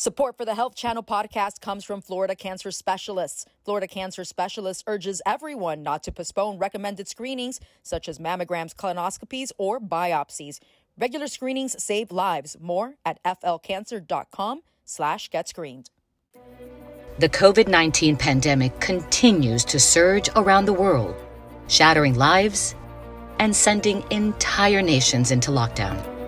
[0.00, 3.44] Support for the Health Channel podcast comes from Florida Cancer Specialists.
[3.66, 9.78] Florida Cancer Specialists urges everyone not to postpone recommended screenings such as mammograms, colonoscopies, or
[9.78, 10.58] biopsies.
[10.96, 12.56] Regular screenings save lives.
[12.58, 15.90] More at flcancer.com slash get screened.
[17.18, 21.14] The COVID-19 pandemic continues to surge around the world,
[21.68, 22.74] shattering lives
[23.38, 26.19] and sending entire nations into lockdown.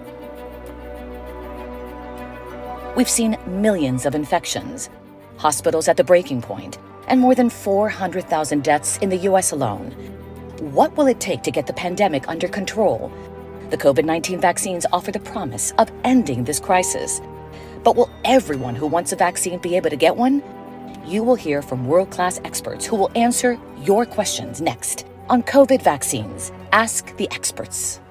[2.95, 4.91] We've seen millions of infections,
[5.39, 9.93] hospitals at the breaking point, and more than 400,000 deaths in the US alone.
[10.61, 13.11] What will it take to get the pandemic under control?
[13.71, 17.23] The COVID 19 vaccines offer the promise of ending this crisis.
[17.83, 20.43] But will everyone who wants a vaccine be able to get one?
[21.07, 25.81] You will hear from world class experts who will answer your questions next on COVID
[25.81, 26.53] vaccines.
[26.73, 28.03] Ask the experts.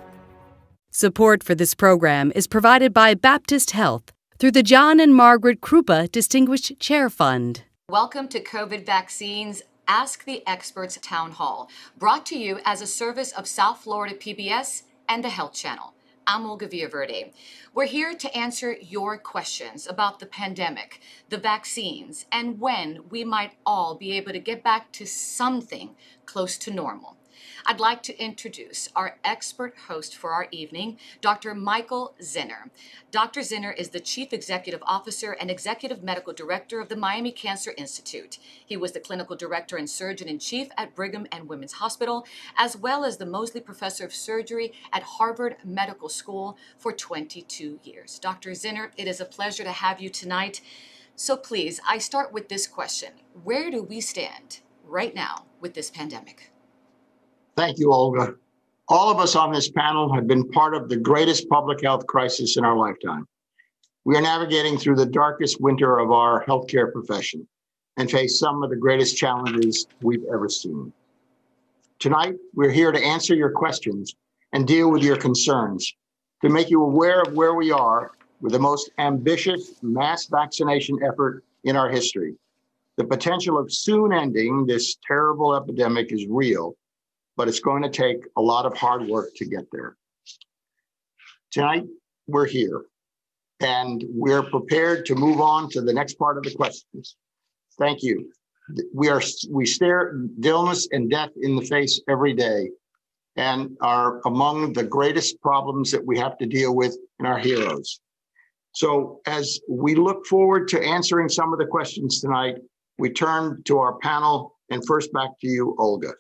[0.90, 6.12] Support for this program is provided by Baptist Health through the John and Margaret Krupa
[6.12, 7.62] Distinguished Chair Fund.
[7.90, 13.32] Welcome to COVID Vaccines Ask the Experts Town Hall, brought to you as a service
[13.34, 15.94] of South Florida PBS and the Health Channel.
[16.26, 17.34] I'm Olga Villaverde.
[17.76, 23.54] We're here to answer your questions about the pandemic, the vaccines, and when we might
[23.64, 27.16] all be able to get back to something close to normal.
[27.66, 31.54] I'd like to introduce our expert host for our evening, Dr.
[31.54, 32.70] Michael Zinner.
[33.12, 33.42] Dr.
[33.42, 38.40] Zinner is the Chief Executive Officer and Executive Medical Director of the Miami Cancer Institute.
[38.66, 42.26] He was the Clinical Director and Surgeon in Chief at Brigham and Women's Hospital,
[42.58, 48.18] as well as the Moseley Professor of Surgery at Harvard Medical School for 22 years.
[48.18, 48.52] Dr.
[48.52, 50.62] Zinner, it is a pleasure to have you tonight.
[51.16, 53.12] So please, I start with this question
[53.44, 56.51] Where do we stand right now with this pandemic?
[57.56, 58.36] Thank you, Olga.
[58.88, 62.58] All of us on this panel have been part of the greatest public health crisis
[62.58, 63.28] in our lifetime.
[64.04, 67.48] We are navigating through the darkest winter of our healthcare profession
[67.98, 70.92] and face some of the greatest challenges we've ever seen.
[72.00, 74.16] Tonight, we're here to answer your questions
[74.54, 75.94] and deal with your concerns
[76.42, 81.44] to make you aware of where we are with the most ambitious mass vaccination effort
[81.64, 82.36] in our history.
[82.98, 86.76] The potential of soon ending this terrible epidemic is real,
[87.42, 89.98] but it's going to take a lot of hard work to get there.
[91.50, 91.86] Tonight,
[92.28, 92.84] we're here
[93.60, 97.16] and we're prepared to move on to the next part of the questions.
[97.80, 98.32] Thank you.
[98.94, 102.70] We are we stare illness and death in the face every day
[103.38, 108.02] and are among the greatest problems that we have to deal with in our heroes.
[108.74, 112.58] So as we look forward to answering some of the questions tonight,
[113.00, 116.14] we turn to our panel and first back to you, Olga.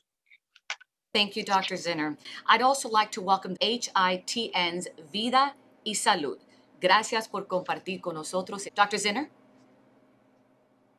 [1.14, 1.76] Thank you, Dr.
[1.76, 2.16] Zinner.
[2.48, 5.54] I'd also like to welcome HITN's Vida
[5.86, 6.38] y Salud.
[6.80, 8.66] Gracias por compartir con nosotros.
[8.74, 8.98] Dr.
[8.98, 9.28] Zinner?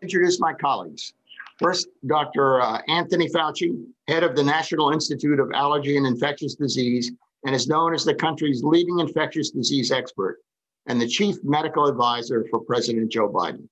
[0.02, 1.14] Introduce my colleagues.
[1.58, 2.60] First, Dr.
[2.60, 7.12] Uh, Anthony Fauci, head of the National Institute of Allergy and Infectious Disease,
[7.46, 10.40] and is known as the country's leading infectious disease expert
[10.86, 13.66] and the chief medical advisor for President Joe Biden.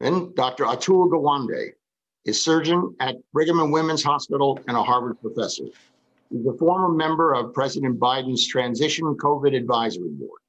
[0.00, 0.64] Then Dr.
[0.64, 1.70] Atul Gawande,
[2.26, 5.64] is surgeon at Brigham and Women's Hospital and a Harvard professor.
[6.30, 10.40] He's a former member of President Biden's Transition COVID Advisory Board.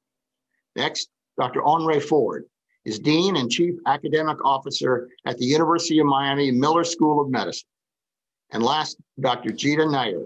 [0.75, 1.61] Next, Dr.
[1.63, 2.45] Henry Ford
[2.83, 7.69] is Dean and Chief Academic Officer at the University of Miami Miller School of Medicine.
[8.51, 9.51] And last, Dr.
[9.51, 10.25] Geeta Nair,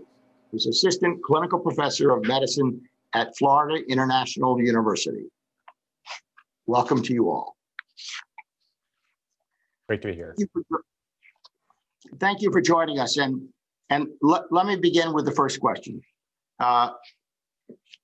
[0.51, 2.81] who's Assistant Clinical Professor of Medicine
[3.13, 5.25] at Florida International University.
[6.65, 7.57] Welcome to you all.
[9.89, 10.83] Great to be here thank you for
[12.61, 13.17] joining us.
[13.17, 13.47] And
[13.89, 16.01] and let, let me begin with the first question.
[16.59, 16.91] Uh,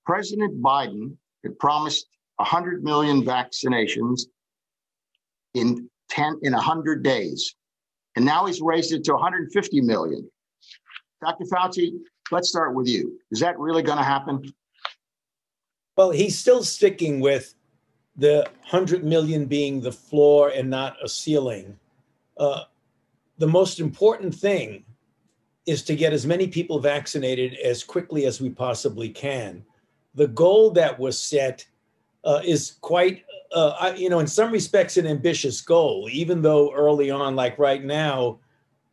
[0.05, 2.07] President Biden had promised
[2.37, 4.23] 100 million vaccinations
[5.53, 7.55] in 10 in 100 days.
[8.15, 10.29] And now he's raised it to 150 million.
[11.21, 11.45] Dr.
[11.45, 11.93] Fauci,
[12.31, 13.19] let's start with you.
[13.31, 14.51] Is that really going to happen?
[15.95, 17.55] Well, he's still sticking with
[18.15, 21.77] the 100 million being the floor and not a ceiling.
[22.37, 22.63] Uh,
[23.37, 24.83] the most important thing
[25.65, 29.63] is to get as many people vaccinated as quickly as we possibly can.
[30.15, 31.65] The goal that was set
[32.23, 33.23] uh, is quite,
[33.53, 37.83] uh, you know, in some respects, an ambitious goal, even though early on, like right
[37.83, 38.39] now,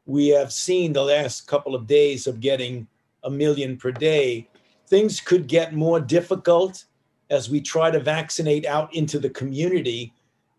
[0.06, 2.86] we have seen the last couple of days of getting
[3.22, 4.48] a million per day.
[4.88, 6.84] Things could get more difficult
[7.30, 10.12] as we try to vaccinate out into the community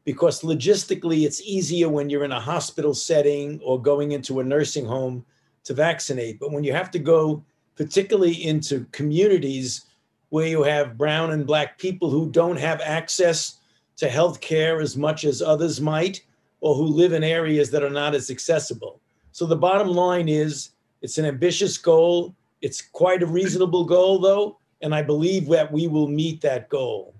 [0.06, 4.86] because logistically it's easier when you're in a hospital setting or going into a nursing
[4.86, 5.26] home
[5.64, 6.40] to vaccinate.
[6.40, 7.44] But when you have to go,
[7.76, 9.86] particularly into communities
[10.30, 13.60] where you have brown and black people who don't have access
[13.98, 16.22] to health care as much as others might,
[16.62, 19.00] or who live in areas that are not as accessible.
[19.32, 20.70] So the bottom line is
[21.02, 22.36] it's an ambitious goal.
[22.62, 27.15] It's quite a reasonable goal, though, and I believe that we will meet that goal.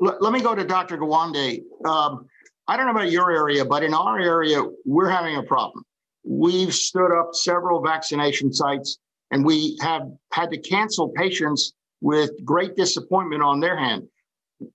[0.00, 0.98] Let, me go to Dr.
[0.98, 1.62] Gawande.
[1.86, 2.26] Um,
[2.68, 5.84] I don't know about your area, but in our area, we're having a problem.
[6.24, 8.98] We've stood up several vaccination sites
[9.30, 10.02] and we have
[10.32, 14.06] had to cancel patients with great disappointment on their hand.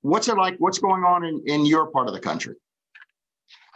[0.01, 0.55] What's it like?
[0.57, 2.55] What's going on in, in your part of the country?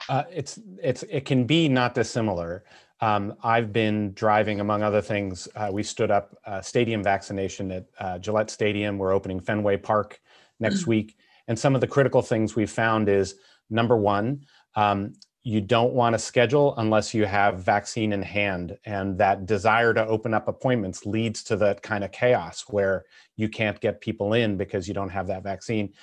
[0.10, 2.64] Uh, it's it's it can be not dissimilar.
[3.00, 5.48] Um, I've been driving, among other things.
[5.56, 8.98] Uh, we stood up a stadium vaccination at uh, Gillette Stadium.
[8.98, 10.21] We're opening Fenway Park
[10.62, 11.18] next week,
[11.48, 13.36] and some of the critical things we found is
[13.70, 15.14] number one, um,
[15.44, 18.78] you don't want to schedule unless you have vaccine in hand.
[18.86, 23.06] And that desire to open up appointments leads to that kind of chaos where
[23.38, 25.94] you can't get people in because you don't have that vaccine.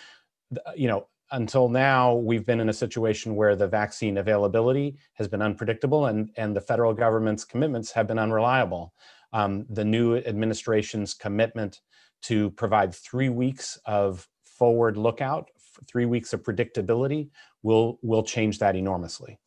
[0.77, 5.43] You know until now we've been in a situation where the vaccine availability has been
[5.43, 8.95] unpredictable and and the federal government's commitments have been unreliable.
[9.33, 11.81] Um, the new administration's commitment
[12.23, 14.27] to provide three weeks of
[14.59, 15.49] forward lookout
[15.87, 17.29] three weeks of predictability
[17.63, 19.39] will will change that enormously.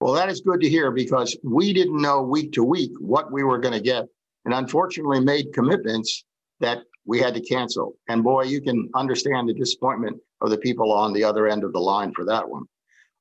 [0.00, 3.42] Well, that is good to hear because we didn't know week to week what we
[3.42, 4.06] were going to get,
[4.44, 6.24] and unfortunately made commitments
[6.60, 7.96] that we had to cancel.
[8.08, 11.72] And boy, you can understand the disappointment of the people on the other end of
[11.72, 12.64] the line for that one.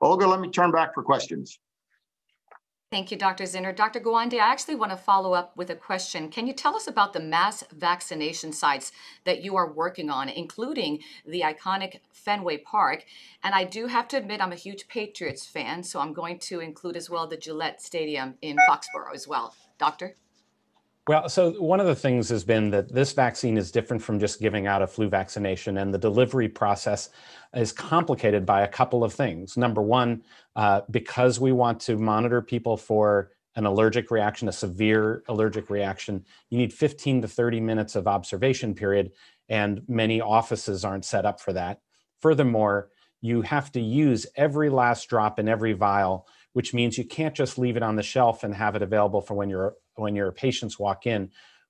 [0.01, 1.59] Olga, let me turn back for questions.
[2.93, 3.45] Thank you, Dr.
[3.45, 3.75] Zinner.
[3.75, 3.99] Dr.
[3.99, 6.29] Gawande, I actually want to follow up with a question.
[6.29, 8.91] Can you tell us about the mass vaccination sites
[9.23, 13.05] that you are working on, including the iconic Fenway Park?
[13.43, 16.59] And I do have to admit, I'm a huge Patriots fan, so I'm going to
[16.59, 19.55] include as well the Gillette Stadium in Foxborough as well.
[19.79, 20.13] Doctor?
[21.05, 24.39] Well, so one of the things has been that this vaccine is different from just
[24.39, 27.09] giving out a flu vaccination, and the delivery process
[27.53, 29.57] is complicated by a couple of things.
[29.57, 30.23] Number one,
[30.55, 36.23] uh, because we want to monitor people for an allergic reaction, a severe allergic reaction,
[36.49, 39.11] you need 15 to 30 minutes of observation period,
[39.49, 41.81] and many offices aren't set up for that.
[42.21, 47.35] Furthermore, you have to use every last drop in every vial, which means you can't
[47.35, 50.31] just leave it on the shelf and have it available for when you're when your
[50.31, 51.29] patients walk in,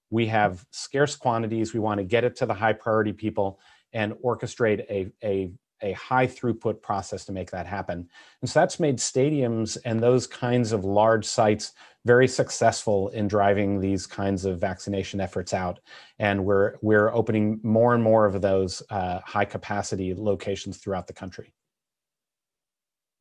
[0.09, 1.73] we have scarce quantities.
[1.73, 3.59] We want to get it to the high priority people
[3.93, 8.07] and orchestrate a, a, a high throughput process to make that happen.
[8.41, 11.73] And so that's made stadiums and those kinds of large sites
[12.05, 15.79] very successful in driving these kinds of vaccination efforts out.
[16.19, 21.13] And we're, we're opening more and more of those uh, high capacity locations throughout the
[21.13, 21.53] country.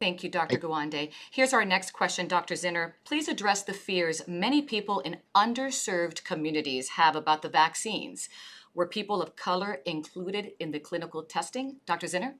[0.03, 0.59] Thank you, Dr.
[0.59, 1.13] Gawande.
[1.31, 2.55] Here's our next question, Dr.
[2.55, 2.95] Zinner.
[3.05, 8.29] Please address the fears many people in underserved communities have about the vaccines.
[8.75, 11.77] Were people of color included in the clinical testing?
[11.87, 12.09] Dr.
[12.09, 12.35] Zinner?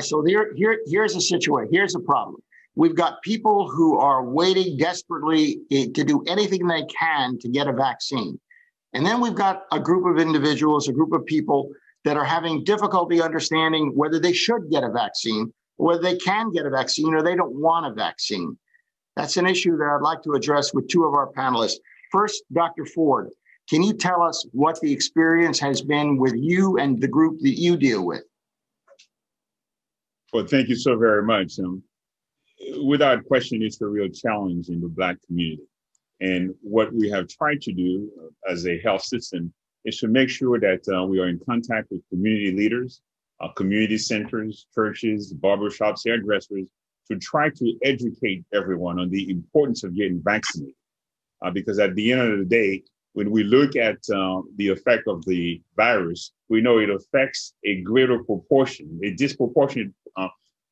[0.00, 1.70] So there, here, here's a situation.
[1.70, 2.36] Here's a problem.
[2.74, 7.68] We've got people who are waiting desperately eh, to do anything they can to get
[7.68, 8.40] a vaccine.
[8.94, 11.68] And then we've got a group of individuals, a group of people
[12.04, 16.66] that are having difficulty understanding whether they should get a vaccine whether they can get
[16.66, 18.56] a vaccine or they don't want a vaccine.
[19.16, 21.76] That's an issue that I'd like to address with two of our panelists.
[22.10, 22.86] First, Dr.
[22.86, 23.30] Ford,
[23.68, 27.58] can you tell us what the experience has been with you and the group that
[27.58, 28.22] you deal with?
[30.32, 31.58] Well, thank you so very much.
[31.60, 31.82] Um,
[32.84, 35.62] without question, it's a real challenge in the Black community.
[36.20, 39.52] And what we have tried to do uh, as a health system
[39.84, 43.00] is to make sure that uh, we are in contact with community leaders,
[43.40, 46.66] uh, community centers, churches, barbershops, hairdressers,
[47.10, 50.74] to try to educate everyone on the importance of getting vaccinated.
[51.44, 55.06] Uh, because at the end of the day, when we look at uh, the effect
[55.06, 60.28] of the virus, we know it affects a greater proportion, a disproportionate uh,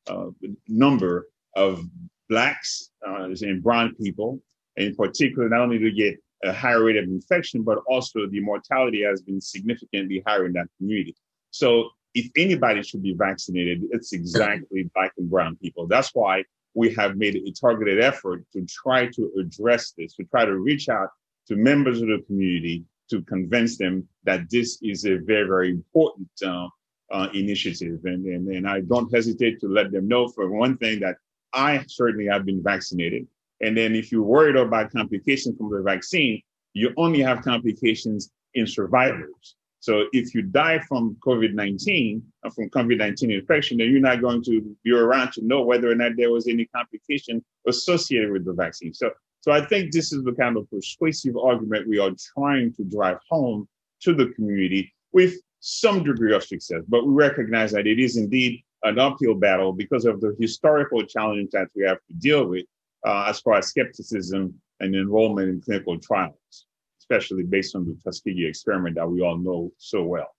[0.07, 0.25] uh,
[0.67, 1.85] number of
[2.29, 4.41] blacks uh, and brown people,
[4.77, 8.41] in particular, not only do to get a higher rate of infection, but also the
[8.41, 11.15] mortality has been significantly higher in that community.
[11.51, 15.87] So if anybody should be vaccinated, it's exactly black and brown people.
[15.87, 16.43] That's why
[16.73, 20.89] we have made a targeted effort to try to address this, to try to reach
[20.89, 21.09] out
[21.47, 26.29] to members of the community to convince them that this is a very, very important
[26.45, 26.67] uh,
[27.11, 27.99] uh, initiative.
[28.05, 31.17] And, and, and I don't hesitate to let them know, for one thing, that
[31.53, 33.27] I certainly have been vaccinated.
[33.61, 36.41] And then if you're worried about complications from the vaccine,
[36.73, 39.55] you only have complications in survivors.
[39.83, 44.73] So if you die from COVID-19, uh, from COVID-19 infection, then you're not going to
[44.81, 48.93] be around to know whether or not there was any complication associated with the vaccine.
[48.93, 49.11] So,
[49.41, 53.17] so I think this is the kind of persuasive argument we are trying to drive
[53.29, 53.67] home
[54.03, 58.63] to the community with some degree of success, but we recognize that it is indeed
[58.83, 62.65] an uphill battle because of the historical challenges that we have to deal with
[63.05, 66.67] uh, as far as skepticism and enrollment in clinical trials,
[67.13, 70.35] especially based on the Tuskegee experiment that we all know so well.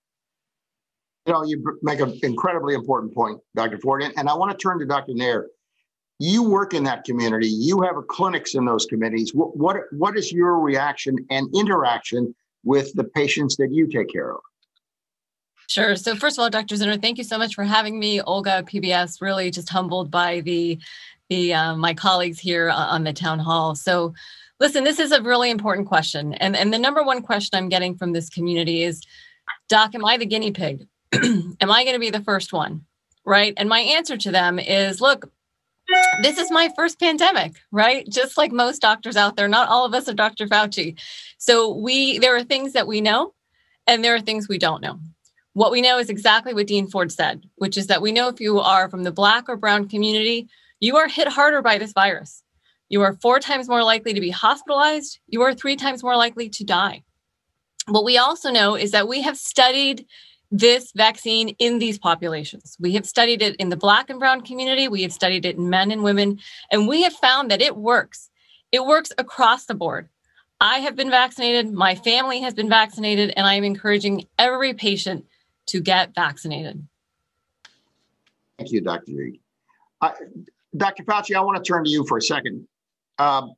[1.26, 3.78] You know, you make an incredibly important point, Dr.
[3.78, 5.14] Ford, and I want to turn to Dr.
[5.14, 5.46] Nair.
[6.18, 7.48] You work in that community.
[7.48, 9.32] You have clinics in those committees.
[9.34, 14.32] What, what what is your reaction and interaction with the patients that you take care
[14.32, 14.40] of?
[15.68, 15.96] Sure.
[15.96, 16.76] So first of all, Dr.
[16.76, 18.20] Zinner, thank you so much for having me.
[18.20, 20.78] Olga, PBS, really just humbled by the
[21.30, 23.74] the uh, my colleagues here on the town hall.
[23.74, 24.14] So
[24.60, 26.34] listen, this is a really important question.
[26.34, 29.02] And, and the number one question I'm getting from this community is,
[29.68, 30.86] Doc, am I the guinea pig?
[31.12, 32.84] am I going to be the first one?
[33.26, 33.54] Right.
[33.56, 35.30] And my answer to them is, look,
[36.22, 38.08] this is my first pandemic, right?
[38.08, 40.46] Just like most doctors out there, not all of us are Dr.
[40.46, 40.98] Fauci.
[41.38, 43.34] So we there are things that we know
[43.86, 44.98] and there are things we don't know.
[45.52, 48.40] What we know is exactly what Dean Ford said, which is that we know if
[48.40, 50.48] you are from the Black or Brown community,
[50.80, 52.43] you are hit harder by this virus.
[52.88, 55.18] You are four times more likely to be hospitalized.
[55.26, 57.02] You are three times more likely to die.
[57.86, 60.06] What we also know is that we have studied
[60.50, 62.76] this vaccine in these populations.
[62.78, 65.68] We have studied it in the Black and Brown community, we have studied it in
[65.68, 66.38] men and women,
[66.70, 68.30] and we have found that it works.
[68.70, 70.08] It works across the board.
[70.60, 75.26] I have been vaccinated, my family has been vaccinated, and I am encouraging every patient
[75.66, 76.86] to get vaccinated.
[78.58, 79.12] Thank you, Dr.
[79.12, 79.40] Reed.
[80.76, 81.02] Dr.
[81.04, 82.66] Fauci, I want to turn to you for a second.
[83.18, 83.48] Uh,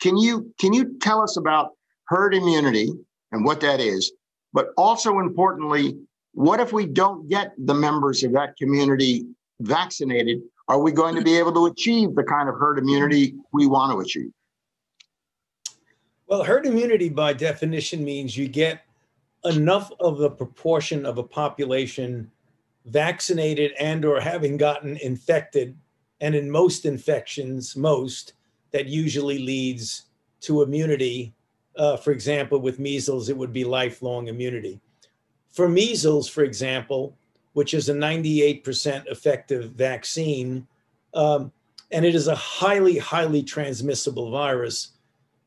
[0.00, 1.72] can you can you tell us about
[2.06, 2.92] herd immunity
[3.32, 4.12] and what that is,
[4.52, 5.96] but also importantly,
[6.32, 9.26] what if we don't get the members of that community
[9.60, 10.40] vaccinated?
[10.68, 13.92] Are we going to be able to achieve the kind of herd immunity we want
[13.92, 14.30] to achieve?
[16.26, 18.82] Well, herd immunity by definition means you get
[19.44, 22.30] enough of the proportion of a population
[22.86, 25.76] vaccinated and or having gotten infected
[26.20, 28.34] and in most infections most
[28.72, 30.04] that usually leads
[30.40, 31.32] to immunity
[31.76, 34.80] uh, for example with measles it would be lifelong immunity
[35.50, 37.16] for measles for example
[37.54, 40.66] which is a 98% effective vaccine
[41.14, 41.52] um,
[41.90, 44.92] and it is a highly highly transmissible virus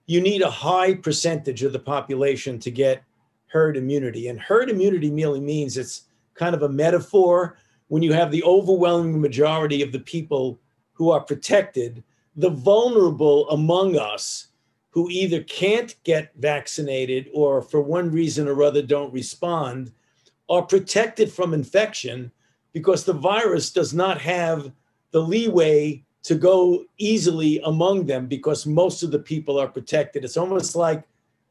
[0.07, 3.03] you need a high percentage of the population to get
[3.47, 4.27] herd immunity.
[4.27, 6.03] And herd immunity merely means it's
[6.33, 10.59] kind of a metaphor when you have the overwhelming majority of the people
[10.93, 12.03] who are protected,
[12.35, 14.47] the vulnerable among us
[14.89, 19.91] who either can't get vaccinated or for one reason or other don't respond
[20.49, 22.31] are protected from infection
[22.73, 24.71] because the virus does not have
[25.11, 30.25] the leeway to go easily among them because most of the people are protected.
[30.25, 31.03] It's almost like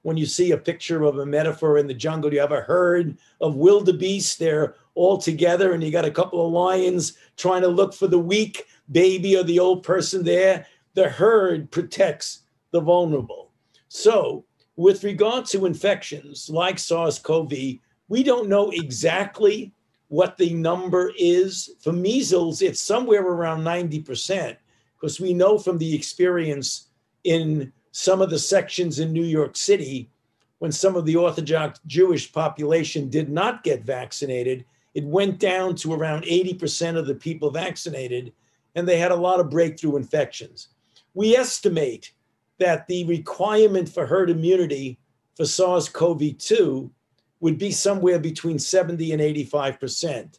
[0.03, 3.17] when you see a picture of a metaphor in the jungle, you have a herd
[3.41, 4.39] of wildebeest.
[4.39, 8.19] They're all together, and you got a couple of lions trying to look for the
[8.19, 10.67] weak baby or the old person there.
[10.95, 13.51] The herd protects the vulnerable.
[13.89, 14.45] So,
[14.77, 17.53] with regard to infections like SARS CoV,
[18.09, 19.73] we don't know exactly
[20.09, 21.71] what the number is.
[21.81, 24.57] For measles, it's somewhere around 90%,
[24.95, 26.89] because we know from the experience
[27.25, 30.11] in some of the sections in New York City,
[30.59, 35.93] when some of the Orthodox Jewish population did not get vaccinated, it went down to
[35.93, 38.33] around 80% of the people vaccinated,
[38.75, 40.69] and they had a lot of breakthrough infections.
[41.15, 42.13] We estimate
[42.59, 44.99] that the requirement for herd immunity
[45.37, 46.91] for SARS CoV 2
[47.41, 50.39] would be somewhere between 70 and 85%,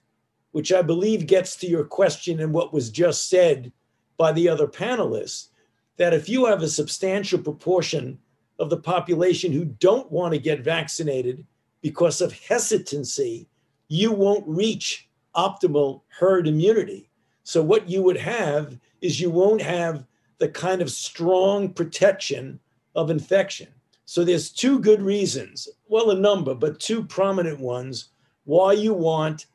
[0.52, 3.72] which I believe gets to your question and what was just said
[4.18, 5.50] by the other panelists
[5.98, 8.20] that if you have a substantial proportion
[8.60, 11.46] of the population who don't want to get vaccinated
[11.82, 13.48] because of hesitancy,
[13.88, 17.10] you won't reach optimal herd immunity.
[17.44, 20.04] So, what you would have is you won't have
[20.38, 22.60] the kind of strong protection
[22.96, 23.68] of infection.
[24.06, 28.10] So, there's two good reasons, well, a number, but two prominent ones
[28.44, 29.48] why you want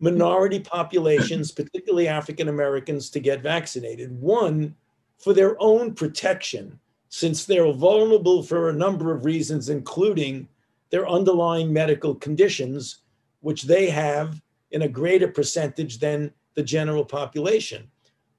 [0.00, 4.10] minority populations, particularly African Americans, to get vaccinated.
[4.20, 4.74] One,
[5.18, 6.78] for their own protection,
[7.08, 10.48] since they're vulnerable for a number of reasons, including
[10.90, 12.98] their underlying medical conditions,
[13.40, 14.40] which they have
[14.70, 17.90] in a greater percentage than the general population,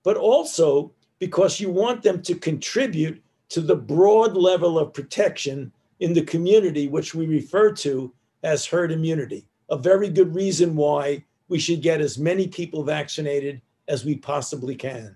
[0.03, 6.13] but also because you want them to contribute to the broad level of protection in
[6.13, 9.45] the community, which we refer to as herd immunity.
[9.69, 14.75] A very good reason why we should get as many people vaccinated as we possibly
[14.75, 15.15] can.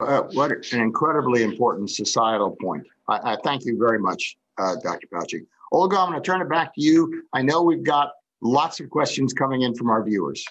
[0.00, 2.84] Uh, what an incredibly important societal point.
[3.08, 5.06] I, I thank you very much, uh, Dr.
[5.06, 5.46] Fauci.
[5.72, 7.24] Olga, I'm going to turn it back to you.
[7.32, 8.10] I know we've got
[8.42, 10.44] lots of questions coming in from our viewers.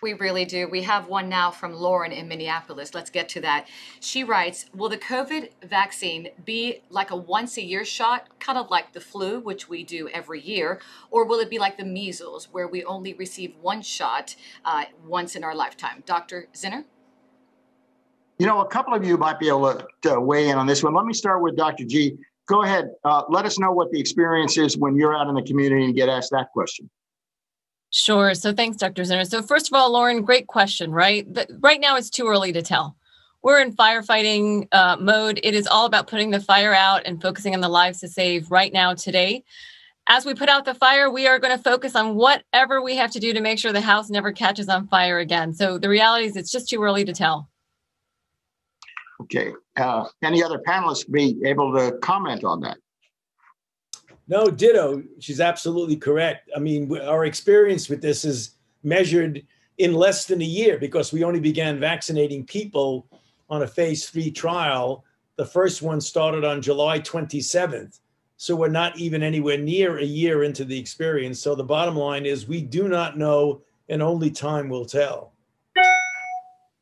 [0.00, 0.68] We really do.
[0.68, 2.94] We have one now from Lauren in Minneapolis.
[2.94, 3.66] Let's get to that.
[3.98, 8.70] She writes Will the COVID vaccine be like a once a year shot, kind of
[8.70, 12.48] like the flu, which we do every year, or will it be like the measles,
[12.52, 16.04] where we only receive one shot uh, once in our lifetime?
[16.06, 16.46] Dr.
[16.54, 16.84] Zinner?
[18.38, 20.94] You know, a couple of you might be able to, weigh in on this one.
[20.94, 21.84] Let me start with Dr.
[21.84, 22.16] G.
[22.46, 22.90] Go ahead.
[23.04, 25.94] Uh, let us know what the experience is when you're out in the community and
[25.94, 26.88] get asked that question.
[27.90, 28.34] Sure.
[28.34, 29.02] So thanks, Dr.
[29.02, 29.26] Zinner.
[29.26, 31.30] So first of all, Lauren, great question, right?
[31.30, 32.96] But right now it's too early to tell.
[33.42, 35.40] We're in firefighting uh, mode.
[35.42, 38.50] It is all about putting the fire out and focusing on the lives to save
[38.50, 39.44] right now, today.
[40.06, 43.10] As we put out the fire, we are going to focus on whatever we have
[43.12, 45.52] to do to make sure the house never catches on fire again.
[45.52, 47.48] So the reality is it's just too early to tell.
[49.20, 49.52] Okay.
[49.76, 52.78] Uh, any other panelists be able to comment on that?
[54.28, 55.02] No, ditto.
[55.20, 56.50] She's absolutely correct.
[56.54, 59.44] I mean, our experience with this is measured
[59.78, 63.06] in less than a year because we only began vaccinating people
[63.48, 65.04] on a phase three trial.
[65.36, 68.00] The first one started on July 27th.
[68.36, 71.40] So we're not even anywhere near a year into the experience.
[71.40, 75.32] So the bottom line is we do not know, and only time will tell.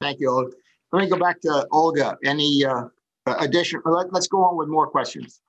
[0.01, 0.51] Thank you, Olga.
[0.93, 2.19] Let me go back to Olga.
[2.25, 2.89] Any uh,
[3.27, 3.81] addition?
[3.85, 5.41] Let, let's go on with more questions.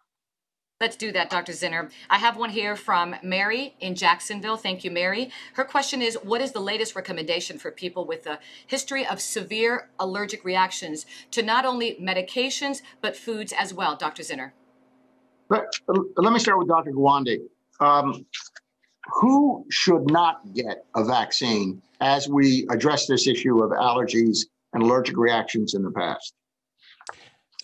[0.80, 1.54] Let's do that, Dr.
[1.54, 1.90] Zinner.
[2.08, 4.58] I have one here from Mary in Jacksonville.
[4.58, 5.32] Thank you, Mary.
[5.56, 9.90] Her question is What is the latest recommendation for people with a history of severe
[9.98, 14.22] allergic reactions to not only medications, but foods as well, Dr.
[14.22, 14.52] Zinner?
[15.50, 15.66] But,
[16.16, 16.92] let me start with Dr.
[16.92, 17.40] Gawande.
[17.80, 18.28] Um,
[19.08, 25.18] who should not get a vaccine as we address this issue of allergies and allergic
[25.18, 26.36] reactions in the past?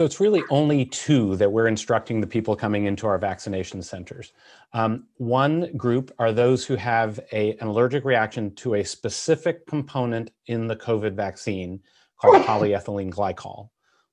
[0.03, 4.33] So it's really only two that we're instructing the people coming into our vaccination centers.
[4.73, 10.31] Um, one group are those who have a, an allergic reaction to a specific component
[10.47, 11.79] in the COVID vaccine
[12.19, 13.69] called polyethylene glycol.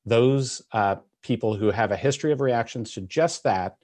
[0.07, 3.77] Those uh, people who have a history of reactions to just that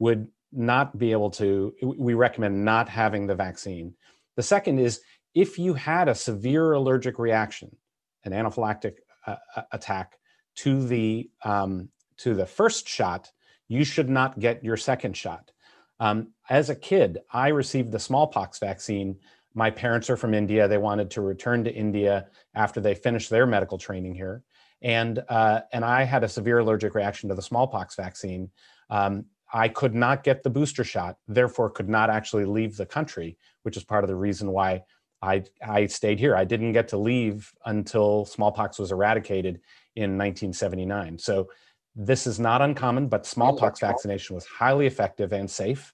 [0.00, 3.94] would not be able to, we recommend not having the vaccine.
[4.34, 5.00] The second is
[5.32, 7.76] if you had a severe allergic reaction,
[8.24, 8.94] an anaphylactic
[9.28, 9.36] uh,
[9.70, 10.18] attack,
[10.56, 11.88] to the um,
[12.18, 13.30] to the first shot,
[13.68, 15.50] you should not get your second shot.
[15.98, 19.16] Um, as a kid, I received the smallpox vaccine.
[19.54, 20.66] My parents are from India.
[20.66, 24.42] They wanted to return to India after they finished their medical training here,
[24.82, 28.50] and uh, and I had a severe allergic reaction to the smallpox vaccine.
[28.90, 33.36] Um, I could not get the booster shot, therefore could not actually leave the country,
[33.62, 34.82] which is part of the reason why
[35.20, 36.34] I I stayed here.
[36.34, 39.60] I didn't get to leave until smallpox was eradicated
[39.96, 41.18] in 1979.
[41.18, 41.48] So
[41.94, 45.92] this is not uncommon, but smallpox vaccination was highly effective and safe.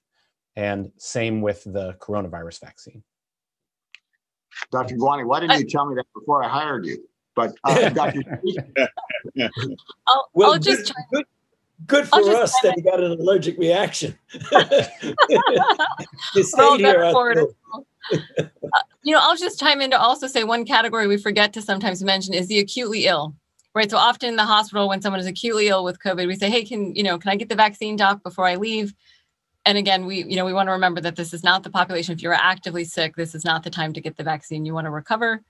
[0.55, 3.03] And same with the coronavirus vaccine.
[4.71, 4.95] Dr.
[4.95, 7.05] Gawande, why didn't you tell me that before I hired you?
[7.35, 8.21] But uh, Dr.
[10.07, 11.25] I'll, well, I'll just good,
[11.85, 14.17] good, for us that he got an allergic reaction.
[16.35, 17.03] you stayed here.
[17.03, 17.45] uh,
[19.03, 22.03] you know, I'll just chime in to also say one category we forget to sometimes
[22.03, 23.35] mention is the acutely ill
[23.75, 23.89] right?
[23.89, 26.63] So often in the hospital, when someone is acutely ill with COVID, we say, "Hey,
[26.63, 28.93] can you know, can I get the vaccine, doc, before I leave?"
[29.65, 32.13] And again, we you know we want to remember that this is not the population.
[32.13, 34.65] If you're actively sick, this is not the time to get the vaccine.
[34.65, 35.43] You want to recover,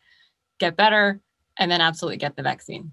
[0.59, 1.19] get better,
[1.57, 2.91] and then absolutely get the vaccine.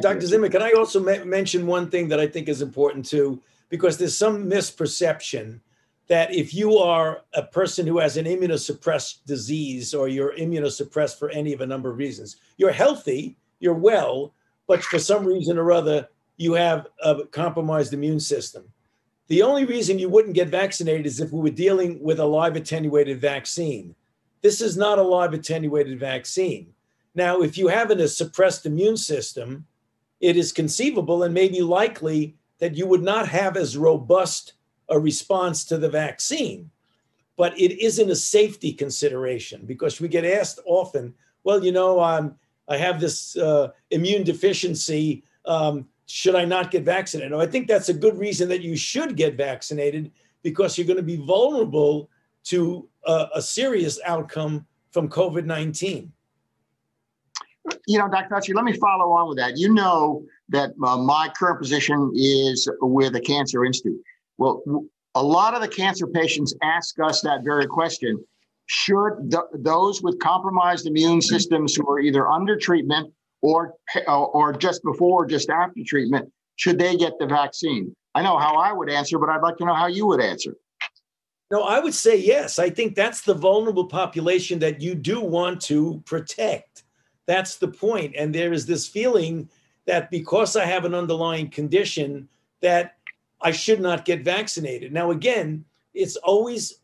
[0.00, 0.26] Dr.
[0.26, 3.96] Zinner, can I also ma- mention one thing that I think is important too, because
[3.96, 5.60] there's some misperception
[6.08, 11.30] that if you are a person who has an immunosuppressed disease or you're immunosuppressed for
[11.30, 14.32] any of a number of reasons, you're healthy, you're well,
[14.68, 18.64] but for some reason or other, you have a compromised immune system.
[19.28, 22.56] The only reason you wouldn't get vaccinated is if we were dealing with a live
[22.56, 23.94] attenuated vaccine.
[24.42, 26.74] This is not a live attenuated vaccine.
[27.14, 29.66] Now, if you have a suppressed immune system,
[30.20, 34.54] it is conceivable and maybe likely that you would not have as robust
[34.90, 36.70] a response to the vaccine.
[37.36, 42.36] But it isn't a safety consideration because we get asked often, well, you know, um,
[42.68, 45.22] I have this uh, immune deficiency.
[45.44, 47.32] Um, should I not get vaccinated?
[47.32, 50.10] I think that's a good reason that you should get vaccinated
[50.42, 52.10] because you're going to be vulnerable
[52.44, 56.12] to a, a serious outcome from COVID 19.
[57.86, 58.34] You know, Dr.
[58.34, 59.56] Fauci, let me follow on with that.
[59.56, 64.00] You know that uh, my current position is with the Cancer Institute.
[64.36, 64.62] Well,
[65.14, 68.22] a lot of the cancer patients ask us that very question
[68.66, 71.22] should th- those with compromised immune mm.
[71.22, 73.74] systems who are either under treatment or
[74.08, 78.38] uh, or just before or just after treatment should they get the vaccine i know
[78.38, 80.56] how i would answer but i'd like to know how you would answer
[81.50, 82.58] No, I would say yes.
[82.58, 86.84] I think that's the vulnerable population that you do want to protect.
[87.26, 88.14] That's the point.
[88.18, 89.48] And there is this feeling
[89.86, 92.28] that because I have an underlying condition,
[92.60, 92.96] that
[93.40, 94.92] I should not get vaccinated.
[94.92, 96.80] Now, again, it's always,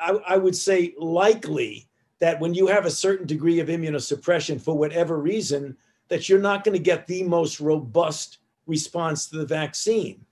[0.00, 1.88] I, I would say, likely
[2.20, 5.76] that when you have a certain degree of immunosuppression for whatever reason,
[6.08, 10.24] that you're not going to get the most robust response to the vaccine.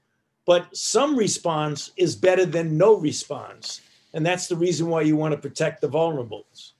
[0.45, 3.81] But some response is better than no response.
[4.15, 6.73] And that's the reason why you want to protect the vulnerables.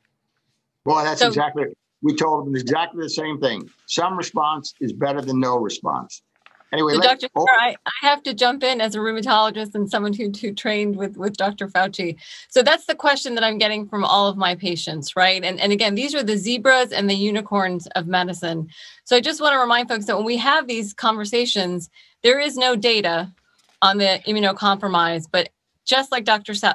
[0.85, 1.67] Well, that's so, exactly,
[2.03, 3.69] we told them exactly the same thing.
[3.87, 6.23] Some response is better than no response.
[6.73, 7.29] Anyway, so Dr.
[7.35, 7.47] Oh.
[7.51, 11.17] I, I have to jump in as a rheumatologist and someone who, who trained with,
[11.17, 11.69] with Dr.
[11.69, 12.17] Fauci.
[12.51, 15.43] So that's the question that I'm getting from all of my patients, right?
[15.43, 18.69] And, and again, these are the zebras and the unicorns of medicine.
[19.05, 21.89] So I just want to remind folks that when we have these conversations,
[22.23, 23.33] there is no data
[23.81, 25.49] on the immunocompromised, but
[25.87, 26.53] just like Dr.
[26.53, 26.75] Sa-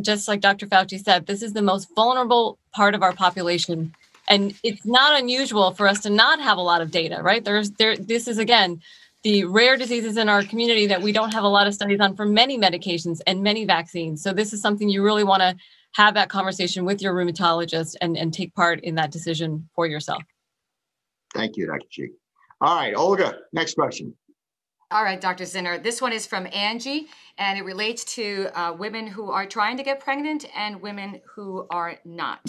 [0.00, 0.66] just like Dr.
[0.68, 3.92] Fauci said, this is the most vulnerable part of our population
[4.28, 7.72] and it's not unusual for us to not have a lot of data right there's
[7.72, 8.80] there this is again
[9.22, 12.16] the rare diseases in our community that we don't have a lot of studies on
[12.16, 14.22] for many medications and many vaccines.
[14.22, 15.56] So this is something you really want to
[15.94, 20.22] have that conversation with your rheumatologist and, and take part in that decision for yourself.
[21.34, 21.86] Thank you, Dr.
[21.90, 22.08] G.
[22.60, 24.14] All right, Olga, next question.
[24.92, 25.44] All right, Dr.
[25.44, 25.82] Zinner.
[25.82, 27.06] This one is from Angie,
[27.38, 31.66] and it relates to uh, women who are trying to get pregnant and women who
[31.70, 32.40] are not.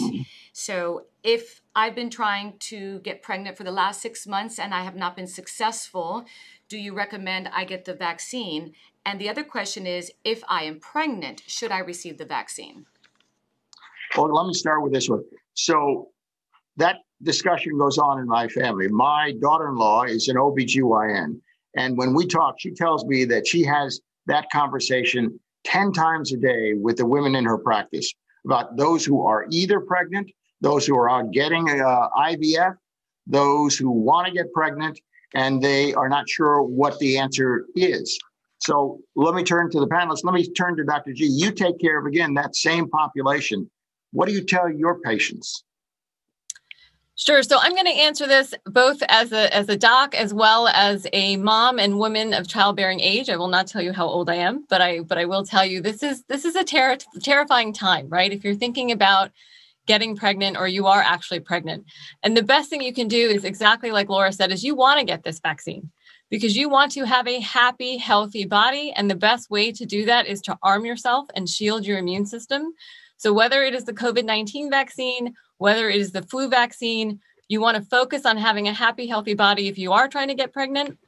[0.52, 4.82] So, if I've been trying to get pregnant for the last six months and I
[4.82, 6.26] have not been successful,
[6.68, 8.72] do you recommend I get the vaccine?
[9.06, 12.86] And the other question is if I am pregnant, should I receive the vaccine?
[14.16, 15.24] Well, let me start with this one.
[15.54, 16.08] So
[16.76, 18.88] that discussion goes on in my family.
[18.88, 21.40] My daughter in law is an OBGYN.
[21.76, 26.36] And when we talk, she tells me that she has that conversation 10 times a
[26.36, 28.12] day with the women in her practice
[28.44, 32.76] about those who are either pregnant, those who are getting uh, IVF,
[33.26, 35.00] those who want to get pregnant,
[35.34, 38.18] and they are not sure what the answer is.
[38.58, 40.24] So let me turn to the panelists.
[40.24, 41.12] Let me turn to Dr.
[41.12, 41.26] G.
[41.26, 43.70] You take care of, again, that same population.
[44.12, 45.64] What do you tell your patients?
[47.16, 47.42] Sure.
[47.42, 51.06] So I'm going to answer this both as a as a doc as well as
[51.12, 53.30] a mom and woman of childbearing age.
[53.30, 55.64] I will not tell you how old I am, but I but I will tell
[55.64, 58.32] you this is this is a ter- terrifying time, right?
[58.32, 59.30] If you're thinking about
[59.86, 61.84] getting pregnant or you are actually pregnant.
[62.22, 64.98] And the best thing you can do is exactly like Laura said is you want
[64.98, 65.90] to get this vaccine
[66.30, 70.04] because you want to have a happy, healthy body and the best way to do
[70.06, 72.72] that is to arm yourself and shield your immune system.
[73.16, 77.76] So whether it is the COVID-19 vaccine, whether it is the flu vaccine, you want
[77.76, 80.98] to focus on having a happy, healthy body if you are trying to get pregnant.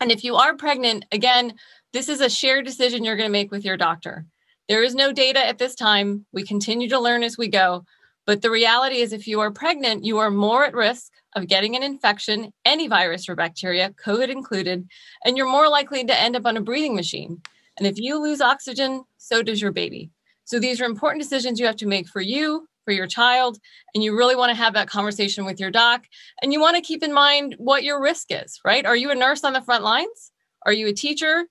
[0.00, 1.54] And if you are pregnant, again,
[1.92, 4.26] this is a shared decision you're going to make with your doctor.
[4.68, 6.26] There is no data at this time.
[6.32, 7.84] We continue to learn as we go.
[8.26, 11.76] But the reality is, if you are pregnant, you are more at risk of getting
[11.76, 14.88] an infection, any virus or bacteria, COVID included,
[15.24, 17.40] and you're more likely to end up on a breathing machine.
[17.78, 20.10] And if you lose oxygen, so does your baby.
[20.44, 23.58] So these are important decisions you have to make for you, for your child,
[23.94, 26.04] and you really want to have that conversation with your doc.
[26.42, 28.86] And you want to keep in mind what your risk is, right?
[28.86, 30.32] Are you a nurse on the front lines?
[30.64, 31.46] Are you a teacher?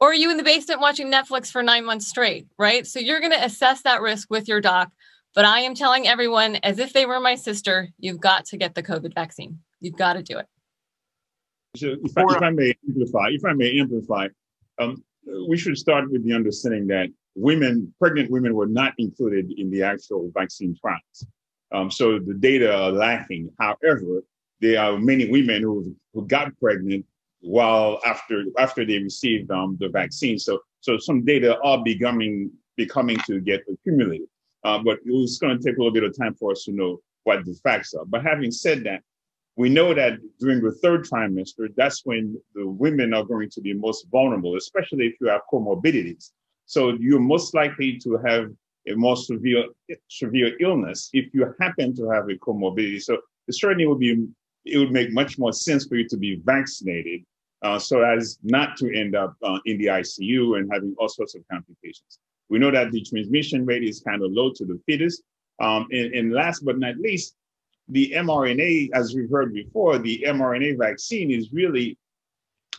[0.00, 2.86] Or are you in the basement watching Netflix for nine months straight, right?
[2.86, 4.90] So you're going to assess that risk with your doc
[5.34, 8.74] but I am telling everyone, as if they were my sister, you've got to get
[8.74, 9.58] the COVID vaccine.
[9.80, 10.46] You've got to do it.
[11.76, 14.28] So if, I, if I may amplify, if I may amplify,
[14.78, 15.02] um,
[15.48, 19.82] we should start with the understanding that women, pregnant women, were not included in the
[19.82, 21.26] actual vaccine trials.
[21.72, 23.50] Um, so the data are lacking.
[23.58, 24.22] However,
[24.60, 27.06] there are many women who who got pregnant
[27.40, 30.38] while after after they received um, the vaccine.
[30.38, 34.28] So so some data are becoming becoming to get accumulated.
[34.64, 37.00] Uh, but it's going to take a little bit of time for us to know
[37.24, 38.04] what the facts are.
[38.04, 39.02] But having said that,
[39.56, 43.74] we know that during the third trimester, that's when the women are going to be
[43.74, 46.30] most vulnerable, especially if you have comorbidities.
[46.64, 48.50] So you're most likely to have
[48.88, 49.66] a more severe
[50.08, 53.00] severe illness if you happen to have a comorbidity.
[53.00, 54.26] So it certainly would be
[54.64, 57.22] it would make much more sense for you to be vaccinated,
[57.62, 61.34] uh, so as not to end up uh, in the ICU and having all sorts
[61.34, 62.18] of complications.
[62.52, 65.22] We know that the transmission rate is kind of low to the fetus.
[65.58, 67.34] Um, and, and last but not least,
[67.88, 71.96] the mRNA, as we've heard before, the mRNA vaccine is really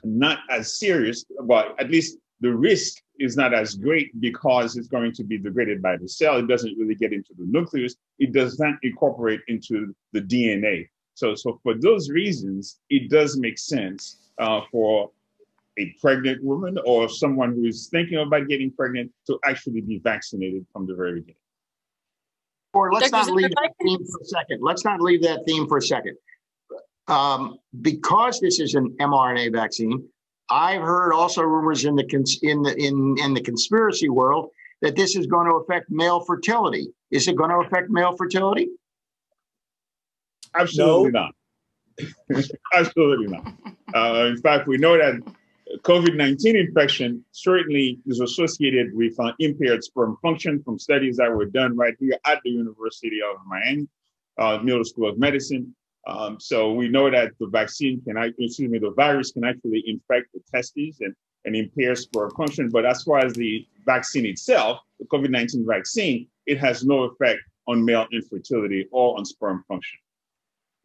[0.03, 5.11] not as serious, but at least the risk is not as great because it's going
[5.13, 6.37] to be degraded by the cell.
[6.37, 7.95] It doesn't really get into the nucleus.
[8.19, 10.87] It does not incorporate into the DNA.
[11.15, 15.09] So, so for those reasons, it does make sense uh, for
[15.79, 20.65] a pregnant woman or someone who is thinking about getting pregnant to actually be vaccinated
[20.71, 21.35] from the very beginning.
[22.73, 24.59] Or let's not leave that theme for a second.
[24.61, 26.17] Let's not leave that theme for a second.
[27.07, 30.07] Um, because this is an mRNA vaccine,
[30.49, 34.49] I've heard also rumors in the cons- in the in in the conspiracy world
[34.81, 36.87] that this is going to affect male fertility.
[37.11, 38.69] Is it going to affect male fertility?
[40.55, 41.29] Absolutely no.
[42.29, 42.45] not.
[42.73, 43.53] Absolutely not.
[43.93, 45.21] Uh, in fact, we know that
[45.81, 51.45] COVID 19 infection certainly is associated with uh, impaired sperm function from studies that were
[51.45, 53.87] done right here at the University of Miami,
[54.37, 55.73] uh, Miller School of Medicine.
[56.05, 60.27] Um, so we know that the vaccine can, excuse me, the virus can actually infect
[60.33, 62.69] the testes and, and impair sperm function.
[62.69, 67.39] But as far as the vaccine itself, the COVID 19 vaccine, it has no effect
[67.67, 69.99] on male infertility or on sperm function.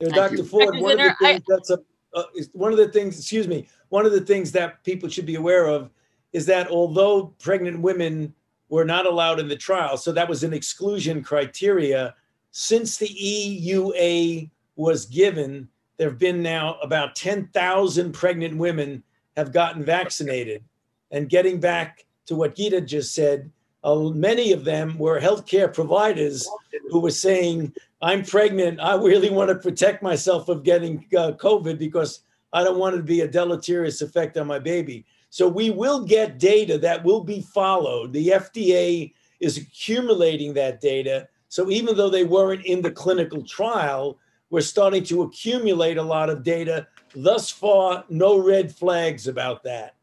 [0.00, 0.44] You know, Dr.
[0.44, 1.78] Ford, one of the things I, that's a
[2.18, 5.36] uh, one of the things, excuse me, one of the things that people should be
[5.36, 5.90] aware of
[6.32, 8.34] is that although pregnant women
[8.68, 12.14] were not allowed in the trial, so that was an exclusion criteria,
[12.50, 19.02] since the EUA was given, there have been now about 10,000 pregnant women
[19.36, 20.62] have gotten vaccinated.
[21.10, 23.50] And getting back to what Gita just said,
[23.84, 26.48] uh, many of them were healthcare providers
[26.90, 28.80] who were saying, I'm pregnant.
[28.80, 32.20] I really want to protect myself of getting uh, COVID because
[32.52, 35.04] I don't want it to be a deleterious effect on my baby.
[35.30, 38.12] So we will get data that will be followed.
[38.12, 41.28] The FDA is accumulating that data.
[41.48, 44.18] So even though they weren't in the clinical trial,
[44.50, 46.86] we're starting to accumulate a lot of data.
[47.14, 49.94] Thus far, no red flags about that.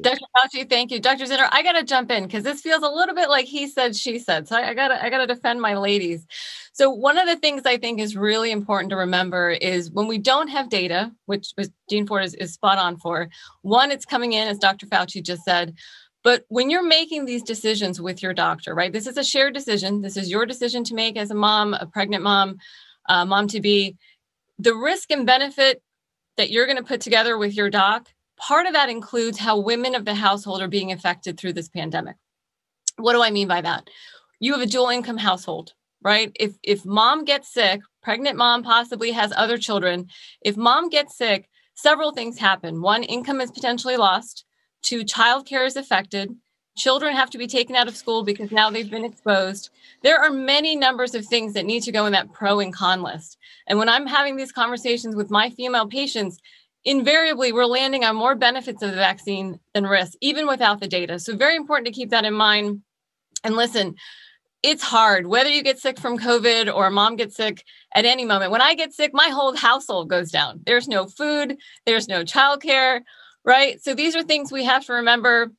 [0.00, 0.26] Dr.
[0.36, 0.98] Fauci, thank you.
[1.00, 1.24] Dr.
[1.24, 4.18] Zinner, I gotta jump in because this feels a little bit like he said, she
[4.18, 4.48] said.
[4.48, 6.26] So I, I, gotta I gotta defend my ladies.
[6.72, 10.18] So one of the things I think is really important to remember is when we
[10.18, 13.28] don't have data, which was Dean Ford is, is spot on for,
[13.62, 14.86] one, it's coming in, as Dr.
[14.86, 15.74] Fauci just said.
[16.24, 18.92] But when you're making these decisions with your doctor, right?
[18.92, 20.02] This is a shared decision.
[20.02, 22.58] This is your decision to make as a mom, a pregnant mom,
[23.08, 23.96] uh, mom to be.
[24.58, 25.82] The risk and benefit
[26.36, 28.08] that you're going to put together with your doc
[28.46, 32.16] Part of that includes how women of the household are being affected through this pandemic.
[32.96, 33.88] What do I mean by that?
[34.40, 36.32] You have a dual income household, right?
[36.40, 40.08] If if mom gets sick, pregnant mom possibly has other children.
[40.40, 42.82] If mom gets sick, several things happen.
[42.82, 44.44] One, income is potentially lost.
[44.82, 46.34] Two, childcare is affected.
[46.76, 49.70] Children have to be taken out of school because now they've been exposed.
[50.02, 53.02] There are many numbers of things that need to go in that pro and con
[53.02, 53.36] list.
[53.68, 56.38] And when I'm having these conversations with my female patients,
[56.84, 61.18] invariably we're landing on more benefits of the vaccine than risk, even without the data.
[61.18, 62.82] So, very important to keep that in mind.
[63.44, 63.94] And listen,
[64.62, 67.64] it's hard whether you get sick from COVID or mom gets sick
[67.94, 68.52] at any moment.
[68.52, 70.60] When I get sick, my whole household goes down.
[70.64, 73.00] There's no food, there's no childcare,
[73.44, 73.82] right?
[73.82, 75.52] So, these are things we have to remember.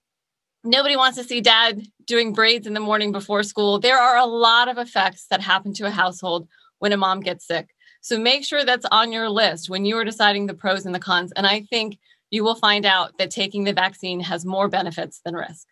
[0.65, 3.79] Nobody wants to see dad doing braids in the morning before school.
[3.79, 6.47] There are a lot of effects that happen to a household
[6.79, 7.72] when a mom gets sick.
[8.03, 10.99] So make sure that's on your list when you are deciding the pros and the
[10.99, 11.31] cons.
[11.37, 11.97] And I think
[12.31, 15.67] you will find out that taking the vaccine has more benefits than risk.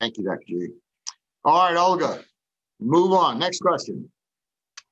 [0.00, 0.40] Thank you, Dr.
[0.48, 0.68] G.
[1.44, 2.20] All right, Olga,
[2.80, 3.38] move on.
[3.38, 4.10] Next question.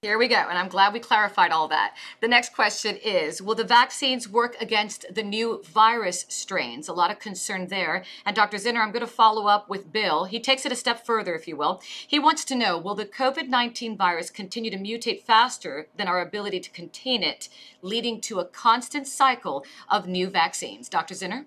[0.03, 0.37] Here we go.
[0.37, 1.95] And I'm glad we clarified all that.
[2.23, 6.89] The next question is Will the vaccines work against the new virus strains?
[6.89, 8.03] A lot of concern there.
[8.25, 8.57] And Dr.
[8.57, 10.25] Zinner, I'm going to follow up with Bill.
[10.25, 11.83] He takes it a step further, if you will.
[12.07, 16.23] He wants to know Will the COVID 19 virus continue to mutate faster than our
[16.23, 17.51] ability to contain it,
[17.83, 20.89] leading to a constant cycle of new vaccines?
[20.89, 21.13] Dr.
[21.13, 21.45] Zinner?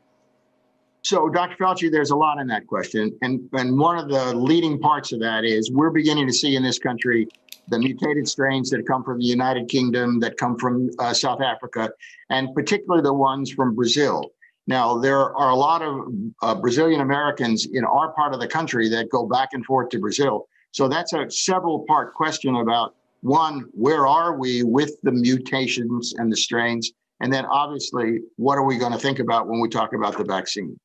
[1.02, 1.56] So, Dr.
[1.56, 3.18] Fauci, there's a lot in that question.
[3.24, 6.62] And, and one of the leading parts of that is we're beginning to see in
[6.62, 7.28] this country
[7.68, 11.92] the mutated strains that come from the United Kingdom, that come from uh, South Africa,
[12.30, 14.32] and particularly the ones from Brazil.
[14.68, 16.08] Now, there are a lot of
[16.42, 20.00] uh, Brazilian Americans in our part of the country that go back and forth to
[20.00, 20.48] Brazil.
[20.72, 26.32] So that's a several part question about one, where are we with the mutations and
[26.32, 26.92] the strains?
[27.22, 30.26] And then obviously, what are we going to think about when we talk about the
[30.26, 30.78] vaccine?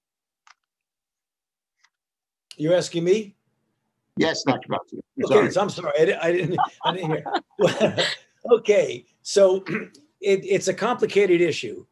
[2.56, 3.34] You're asking me?
[4.18, 4.68] Yes, Dr.
[4.68, 5.00] Fauci.
[5.24, 5.92] Okay, so I'm sorry.
[6.14, 7.96] I, I, didn't, I didn't hear.
[8.52, 9.64] okay, so
[10.20, 11.87] it, it's a complicated issue.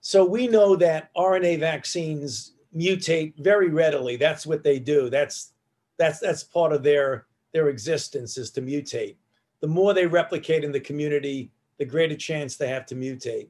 [0.00, 4.16] So we know that RNA vaccines mutate very readily.
[4.16, 5.10] That's what they do.
[5.10, 5.52] That's
[5.98, 9.16] that's that's part of their their existence is to mutate.
[9.60, 13.48] The more they replicate in the community, the greater chance they have to mutate.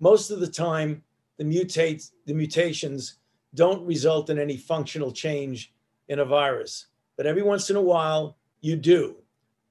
[0.00, 1.02] Most of the time,
[1.38, 3.18] the mutates the mutations
[3.54, 5.72] don't result in any functional change
[6.08, 6.87] in a virus
[7.18, 9.16] but every once in a while you do.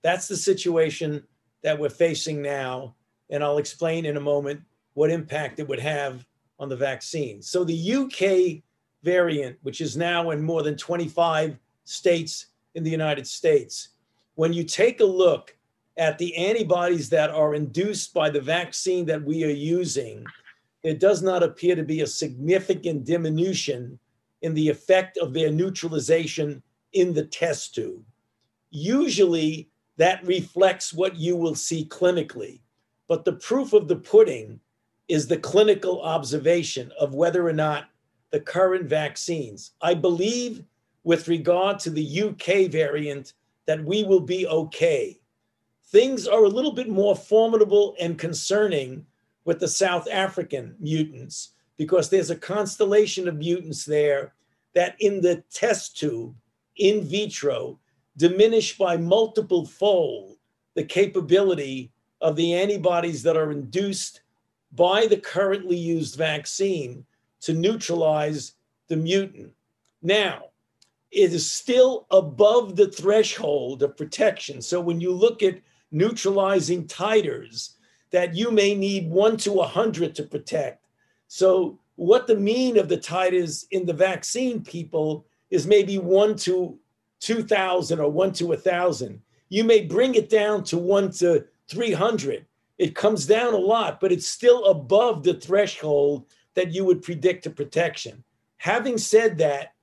[0.03, 1.23] That's the situation
[1.63, 2.93] that we're facing now.
[3.31, 4.61] And I'll explain in a moment
[4.93, 6.25] what impact it would have
[6.59, 7.41] on the vaccine.
[7.41, 8.63] So the UK
[9.03, 13.89] variant, which is now in more than 25 states in the United States,
[14.35, 15.55] when you take a look
[15.97, 20.25] at the antibodies that are induced by the vaccine that we are using,
[20.83, 23.97] there does not appear to be a significant diminution
[24.41, 26.61] in the effect of their neutralization
[26.93, 28.03] in the test tube.
[28.69, 32.61] Usually, that reflects what you will see clinically.
[33.07, 34.59] But the proof of the pudding
[35.07, 37.85] is the clinical observation of whether or not
[38.31, 39.71] the current vaccines.
[39.81, 40.63] I believe,
[41.03, 43.33] with regard to the UK variant,
[43.65, 45.19] that we will be okay.
[45.85, 49.05] Things are a little bit more formidable and concerning
[49.45, 54.33] with the South African mutants because there's a constellation of mutants there
[54.75, 56.35] that in the test tube
[56.77, 57.79] in vitro
[58.17, 60.37] diminish by multiple fold
[60.75, 64.21] the capability of the antibodies that are induced
[64.73, 67.05] by the currently used vaccine
[67.41, 68.53] to neutralize
[68.87, 69.51] the mutant.
[70.01, 70.45] Now,
[71.11, 74.61] it is still above the threshold of protection.
[74.61, 75.61] So when you look at
[75.91, 77.73] neutralizing titers,
[78.11, 80.85] that you may need one to a 100 to protect.
[81.27, 86.77] So what the mean of the titers in the vaccine people is maybe one to
[87.19, 89.21] 2,000 or one to a 1,000.
[89.49, 92.45] You may bring it down to one to 300.
[92.77, 97.45] It comes down a lot, but it's still above the threshold that you would predict
[97.45, 98.23] a protection.
[98.57, 99.73] Having said that,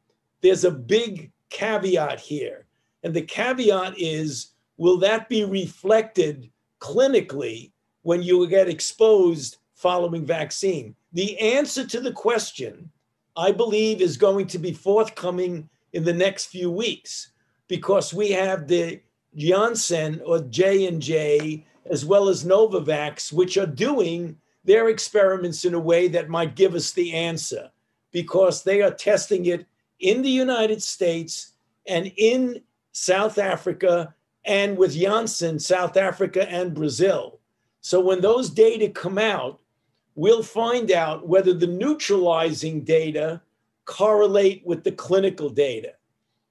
[0.43, 2.67] there's a big caveat here.
[3.03, 6.51] And the caveat is will that be reflected
[6.81, 7.71] clinically
[8.03, 10.95] when you get exposed following vaccine?
[11.13, 12.91] The answer to the question,
[13.37, 17.33] I believe, is going to be forthcoming in the next few weeks
[17.69, 19.01] because we have the
[19.37, 25.75] Janssen or J and J as well as Novavax, which are doing their experiments in
[25.75, 27.71] a way that might give us the answer
[28.13, 29.67] because they are testing it
[30.01, 31.53] in the United States
[31.87, 37.41] and in South Africa and with Janssen, South Africa and Brazil.
[37.81, 39.61] So when those data come out,
[40.15, 43.41] we'll find out whether the neutralizing data
[43.85, 45.93] correlate with the clinical data.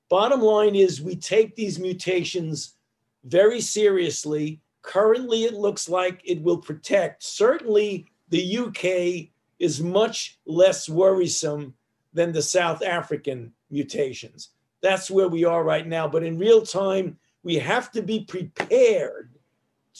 [0.10, 2.76] Bottom line is, we take these mutations
[3.23, 4.62] very seriously.
[4.82, 7.23] Currently, it looks like it will protect.
[7.23, 11.73] Certainly, the UK is much less worrisome
[12.13, 14.49] than the South African mutations.
[14.82, 16.08] That's where we are right now.
[16.08, 19.33] But in real time, we have to be prepared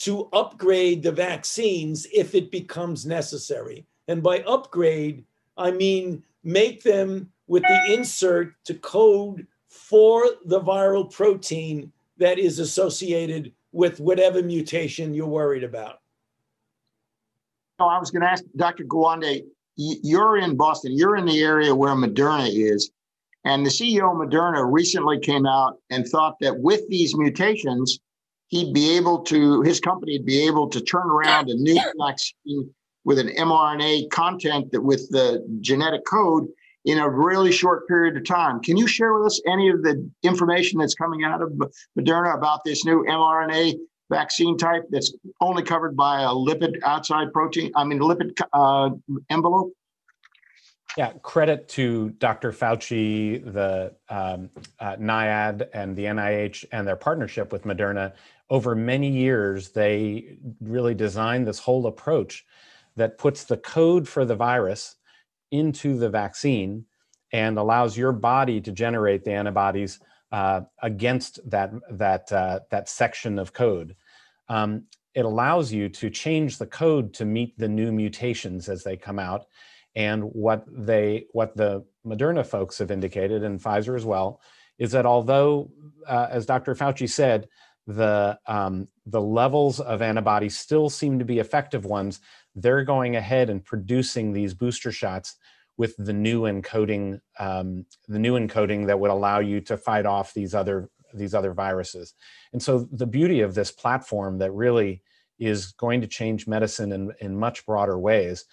[0.00, 3.86] to upgrade the vaccines if it becomes necessary.
[4.08, 5.24] And by upgrade,
[5.56, 12.58] I mean make them with the insert to code for the viral protein that is
[12.58, 16.00] associated with whatever mutation you're worried about.
[17.80, 18.84] No, I was going to ask Dr.
[18.84, 19.44] Gawande,
[19.76, 22.90] you're in Boston, you're in the area where Moderna is.
[23.44, 27.98] And the CEO of Moderna recently came out and thought that with these mutations,
[28.48, 32.70] he'd be able to, his company would be able to turn around a new vaccine
[33.04, 36.46] with an mRNA content that with the genetic code
[36.84, 38.60] in a really short period of time.
[38.60, 41.50] Can you share with us any of the information that's coming out of
[41.98, 43.74] Moderna about this new mRNA
[44.10, 48.90] vaccine type that's only covered by a lipid outside protein, I mean, lipid uh,
[49.30, 49.72] envelope?
[50.96, 52.52] Yeah, credit to Dr.
[52.52, 58.12] Fauci, the um, uh, NIAID, and the NIH, and their partnership with Moderna
[58.50, 62.44] over many years, they really designed this whole approach
[62.96, 64.96] that puts the code for the virus
[65.50, 66.84] into the vaccine
[67.32, 69.98] and allows your body to generate the antibodies
[70.30, 73.96] uh, against that that uh, that section of code.
[74.48, 78.96] Um, it allows you to change the code to meet the new mutations as they
[78.96, 79.46] come out.
[79.96, 84.40] And what they what the Moderna folks have indicated and Pfizer as well
[84.78, 85.70] is that although,
[86.06, 86.74] uh, as Dr.
[86.74, 87.48] Fauci said,
[87.86, 92.20] the um, the levels of antibodies still seem to be effective ones.
[92.54, 95.36] They're going ahead and producing these booster shots
[95.76, 100.32] with the new encoding, um, the new encoding that would allow you to fight off
[100.32, 102.14] these other these other viruses.
[102.52, 105.02] And so the beauty of this platform that really
[105.38, 108.44] is going to change medicine in, in much broader ways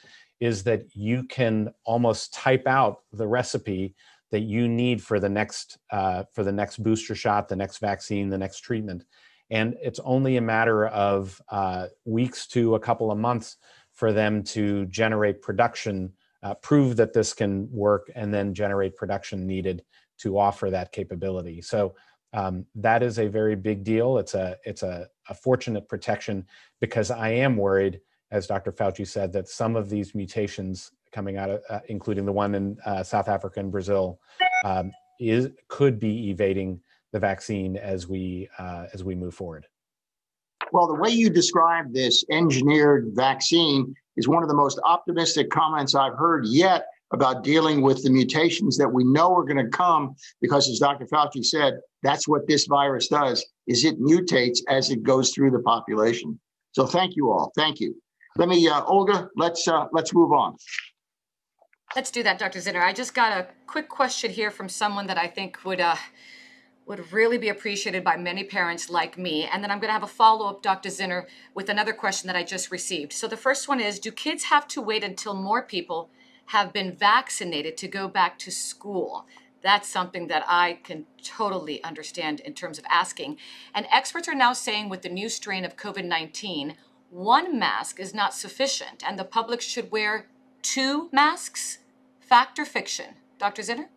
[0.42, 3.96] is that you can almost type out the recipe
[4.32, 8.30] that you need for the next uh, for the next booster shot, the next vaccine,
[8.30, 9.06] the next treatment,
[9.50, 13.58] and it's only a matter of uh, weeks to a couple of months
[13.94, 16.12] for them to generate production,
[16.44, 19.84] uh, prove that this can work, and then generate production needed
[20.18, 21.62] to offer that capability.
[21.62, 21.94] So
[22.34, 24.18] um, that is a very big deal.
[24.18, 26.48] It's a it's a, a fortunate protection
[26.80, 28.00] because I am worried,
[28.32, 28.72] as Dr.
[28.72, 32.78] Fauci said, that some of these mutations coming out of, uh, including the one in
[32.86, 34.20] uh, South Africa and Brazil,
[34.64, 36.80] um, is could be evading
[37.12, 39.68] the vaccine as we uh, as we move forward.
[40.72, 45.96] Well, the way you describe this engineered vaccine is one of the most optimistic comments
[45.96, 50.16] I've heard yet about dealing with the mutations that we know are going to come
[50.42, 51.06] because as Dr.
[51.08, 51.74] Fauci said,
[52.04, 56.40] that's what this virus does is it mutates as it goes through the population.
[56.72, 57.52] So thank you all.
[57.56, 57.96] Thank you.
[58.38, 60.56] Let me uh, Olga, let's uh, let's move on.
[61.96, 62.60] Let's do that, Dr.
[62.60, 62.82] Zinner.
[62.82, 65.98] I just got a quick question here from someone that I think would uh,
[66.86, 69.46] would really be appreciated by many parents like me.
[69.46, 70.90] And then I'm going to have a follow up, Dr.
[70.90, 73.14] Zinner, with another question that I just received.
[73.14, 76.10] So the first one is Do kids have to wait until more people
[76.48, 79.26] have been vaccinated to go back to school?
[79.62, 83.38] That's something that I can totally understand in terms of asking.
[83.76, 86.76] And experts are now saying with the new strain of COVID 19,
[87.12, 90.28] one mask is not sufficient and the public should wear
[90.62, 91.80] two masks?
[92.20, 93.16] Fact or fiction?
[93.38, 93.62] Dr.
[93.62, 93.88] Zinner?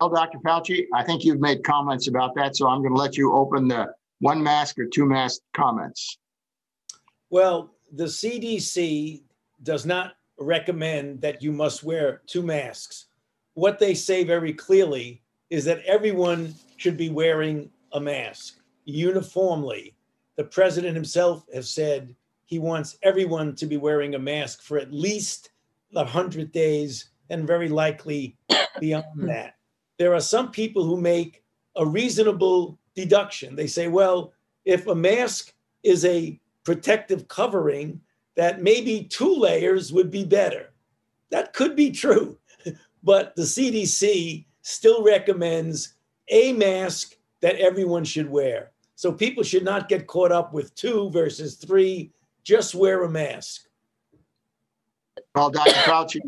[0.00, 0.38] Well, Dr.
[0.38, 3.68] Fauci, I think you've made comments about that, so I'm going to let you open
[3.68, 6.18] the one mask or two mask comments.
[7.30, 9.22] Well, the CDC
[9.62, 13.06] does not recommend that you must wear two masks.
[13.54, 19.94] What they say very clearly is that everyone should be wearing a mask uniformly.
[20.36, 22.14] The president himself has said
[22.44, 25.50] he wants everyone to be wearing a mask for at least
[25.92, 28.36] 100 days and very likely
[28.80, 29.56] beyond that
[30.02, 31.44] there are some people who make
[31.76, 33.54] a reasonable deduction.
[33.54, 34.32] They say, well,
[34.64, 35.54] if a mask
[35.84, 38.00] is a protective covering,
[38.34, 40.72] that maybe two layers would be better.
[41.30, 42.36] That could be true,
[43.04, 45.94] but the CDC still recommends
[46.28, 48.72] a mask that everyone should wear.
[48.94, 52.12] So people should not get caught up with two versus three.
[52.44, 53.62] Just wear a mask.
[55.34, 55.70] Well, Dr.
[55.70, 56.20] Fauci,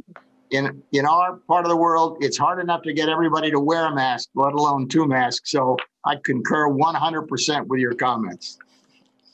[0.50, 3.86] in in our part of the world, it's hard enough to get everybody to wear
[3.86, 5.50] a mask, let alone two masks.
[5.50, 8.58] So I concur 100% with your comments.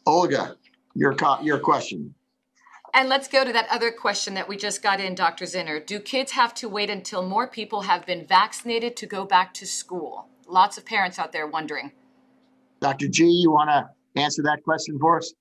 [0.06, 0.56] Olga,
[0.94, 2.14] your co- your question.
[2.92, 5.44] And let's go to that other question that we just got in, Dr.
[5.44, 5.84] Zinner.
[5.84, 9.66] Do kids have to wait until more people have been vaccinated to go back to
[9.66, 10.26] school?
[10.48, 11.92] Lots of parents out there wondering.
[12.80, 13.08] Dr.
[13.08, 13.88] G, you want to
[14.20, 15.32] answer that question for us?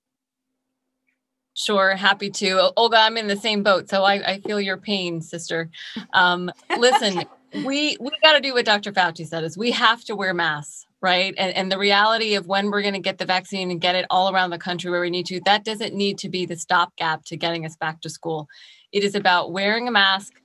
[1.54, 2.72] Sure, happy to.
[2.76, 5.68] Olga, I'm in the same boat, so I, I feel your pain, sister.
[6.12, 7.24] Um, listen,
[7.64, 8.92] we we got to do what Dr.
[8.92, 11.34] Fauci said: is we have to wear masks, right?
[11.36, 14.06] And and the reality of when we're going to get the vaccine and get it
[14.10, 17.24] all around the country where we need to, that doesn't need to be the stopgap
[17.26, 18.48] to getting us back to school.
[18.92, 20.40] It is about wearing a mask,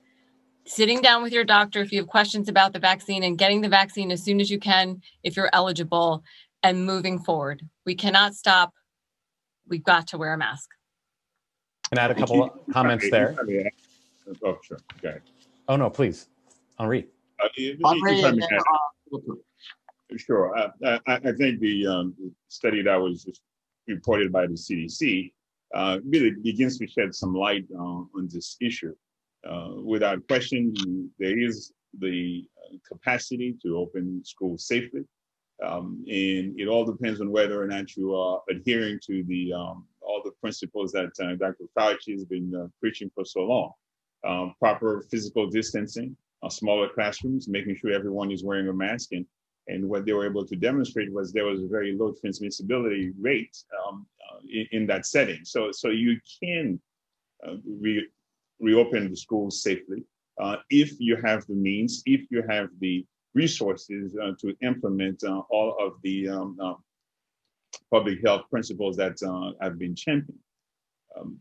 [0.66, 3.68] sitting down with your doctor if you have questions about the vaccine, and getting the
[3.68, 6.24] vaccine as soon as you can if you're eligible,
[6.62, 7.62] and moving forward.
[7.84, 8.72] We cannot stop.
[9.68, 10.68] We've got to wear a mask.
[11.90, 13.36] And add a couple of comments there.
[14.44, 14.78] Oh, sure.
[14.98, 15.18] Okay.
[15.68, 16.28] Oh, no, please.
[16.78, 17.06] Henri.
[17.42, 17.48] Uh,
[17.84, 18.32] Henri uh,
[20.16, 20.56] sure.
[20.56, 22.14] Uh, I, I, think the um,
[22.48, 23.28] study that was
[23.86, 25.32] reported by the CDC
[25.74, 28.94] uh, really begins to shed some light on this issue.
[29.48, 30.74] Uh, without question,
[31.18, 35.02] there is the uh, capacity to open schools safely.
[35.64, 39.86] Um, and it all depends on whether or not you are adhering to the um,
[40.02, 41.64] all the principles that uh, Dr.
[41.76, 43.72] Fauci has been uh, preaching for so long.
[44.26, 49.12] Um, proper physical distancing, uh, smaller classrooms, making sure everyone is wearing a mask.
[49.12, 49.24] And,
[49.68, 53.56] and what they were able to demonstrate was there was a very low transmissibility rate
[53.86, 55.44] um, uh, in, in, that setting.
[55.44, 56.80] So, so you can
[57.46, 58.08] uh, re-
[58.60, 60.04] reopen the schools safely
[60.38, 63.04] uh, if you have the means, if you have the
[63.36, 66.58] resources to implement all of the um,
[67.90, 70.40] public health principles that uh, have been championed.
[71.18, 71.38] Um,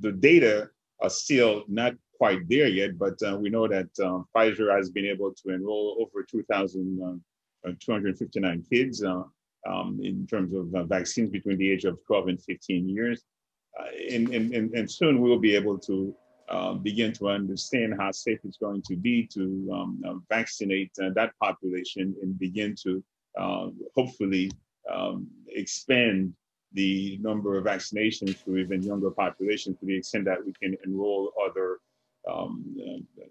[0.00, 0.70] the data
[1.00, 5.04] are still not quite there yet, but uh, we know that uh, Pfizer has been
[5.06, 9.24] able to enroll over 2,259 uh, uh, kids uh,
[9.68, 13.22] um, in terms of vaccines between the age of 12 and 15 years.
[14.10, 16.14] And, and, and, soon we will be able to
[16.82, 22.38] begin to understand how safe it's going to be to um, vaccinate that population and
[22.38, 23.02] begin to
[23.94, 24.50] hopefully
[24.92, 26.34] um, expand
[26.72, 31.32] the number of vaccinations to even younger populations to the extent that we can enroll
[31.48, 31.78] other
[32.30, 33.24] um, uh,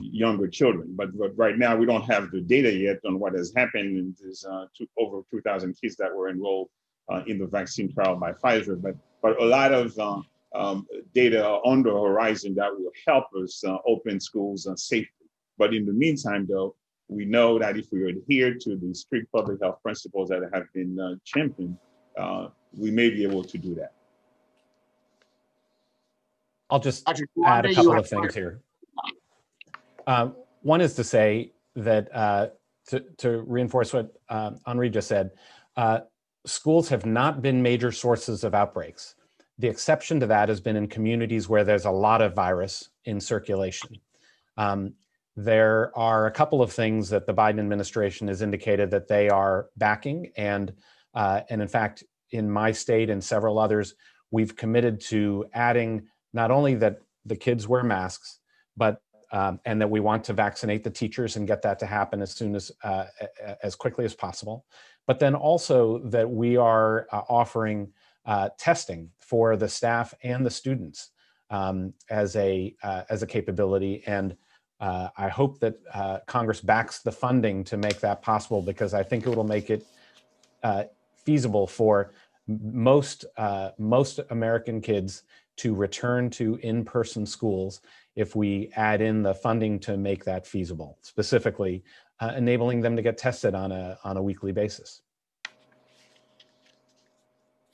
[0.00, 0.94] younger children.
[0.96, 4.16] But, but, right now, we don't have the data yet on what has happened.
[4.20, 6.70] There's uh, two, over 2,000 kids that were enrolled
[7.10, 10.20] uh, in the vaccine trial by Pfizer, but, but a lot of uh,
[10.54, 15.26] um, data on the horizon that will help us uh, open schools uh, safely.
[15.58, 16.74] But in the meantime, though,
[17.08, 20.98] we know that if we adhere to the strict public health principles that have been
[20.98, 21.76] uh, championed,
[22.16, 23.92] uh, we may be able to do that.
[26.70, 27.08] I'll just
[27.44, 28.60] add a couple of things here.
[30.06, 32.48] Um, one is to say that uh,
[32.88, 35.30] to, to reinforce what uh, Henri just said,
[35.76, 36.00] uh,
[36.46, 39.16] schools have not been major sources of outbreaks.
[39.60, 43.20] The exception to that has been in communities where there's a lot of virus in
[43.20, 43.90] circulation.
[44.56, 44.94] Um,
[45.36, 49.66] there are a couple of things that the Biden administration has indicated that they are
[49.76, 50.72] backing, and
[51.14, 53.94] uh, and in fact, in my state and several others,
[54.30, 58.38] we've committed to adding not only that the kids wear masks,
[58.78, 62.22] but um, and that we want to vaccinate the teachers and get that to happen
[62.22, 63.04] as soon as uh,
[63.62, 64.64] as quickly as possible.
[65.06, 67.92] But then also that we are uh, offering
[68.26, 71.10] uh, testing for the staff and the students
[71.50, 74.02] um, as a uh, as a capability.
[74.06, 74.36] And
[74.80, 79.02] uh, I hope that uh, Congress backs the funding to make that possible because I
[79.02, 79.84] think it will make it
[81.24, 82.12] feasible for
[82.46, 83.24] most
[83.78, 85.22] most American kids
[85.56, 87.82] to return to in-person schools
[88.16, 91.84] if we add in the funding to make that feasible, specifically
[92.20, 95.02] uh, enabling them to get tested on a, on a weekly basis.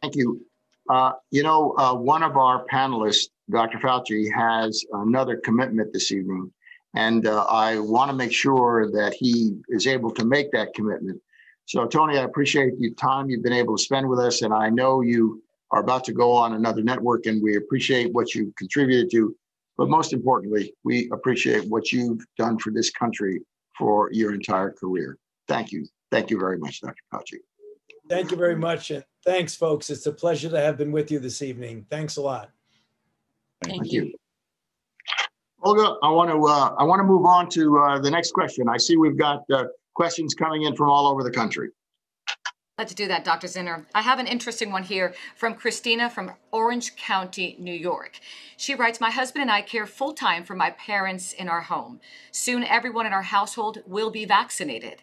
[0.06, 0.40] Thank you.
[0.88, 3.78] Uh, you know, uh, one of our panelists, Dr.
[3.78, 6.52] Fauci, has another commitment this evening,
[6.94, 11.20] and uh, I want to make sure that he is able to make that commitment.
[11.64, 14.68] So, Tony, I appreciate the time you've been able to spend with us, and I
[14.68, 15.42] know you
[15.72, 19.34] are about to go on another network, and we appreciate what you contributed to.
[19.76, 23.40] But most importantly, we appreciate what you've done for this country
[23.76, 25.18] for your entire career.
[25.48, 25.84] Thank you.
[26.12, 26.94] Thank you very much, Dr.
[27.12, 27.38] Fauci.
[28.08, 28.90] Thank you very much.
[28.90, 29.90] And thanks, folks.
[29.90, 31.86] It's a pleasure to have been with you this evening.
[31.90, 32.50] Thanks a lot.
[33.64, 34.04] Thank, Thank you.
[34.04, 34.14] you.
[35.62, 38.68] Olga, I want to uh, I want to move on to uh, the next question.
[38.68, 41.70] I see we've got uh, questions coming in from all over the country.
[42.78, 43.46] Let's do that, Dr.
[43.46, 43.86] Zinner.
[43.94, 48.20] I have an interesting one here from Christina from Orange County, New York.
[48.58, 52.00] She writes My husband and I care full time for my parents in our home.
[52.32, 54.96] Soon, everyone in our household will be vaccinated.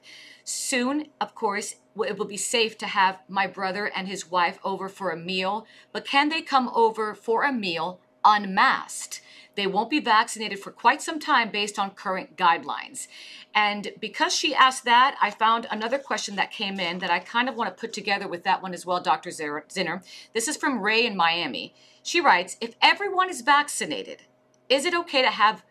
[0.44, 4.88] Soon, of course, it will be safe to have my brother and his wife over
[4.88, 9.22] for a meal, but can they come over for a meal unmasked?
[9.56, 13.08] They won't be vaccinated for quite some time based on current guidelines.
[13.54, 17.48] And because she asked that, I found another question that came in that I kind
[17.48, 19.30] of want to put together with that one as well, Dr.
[19.30, 20.04] Zinner.
[20.34, 21.74] This is from Ray in Miami.
[22.02, 24.24] She writes If everyone is vaccinated,
[24.70, 25.64] is it okay to have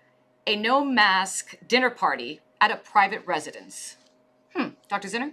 [0.47, 3.97] a no mask dinner party at a private residence?
[4.55, 5.09] Hmm, Dr.
[5.09, 5.33] Zinner?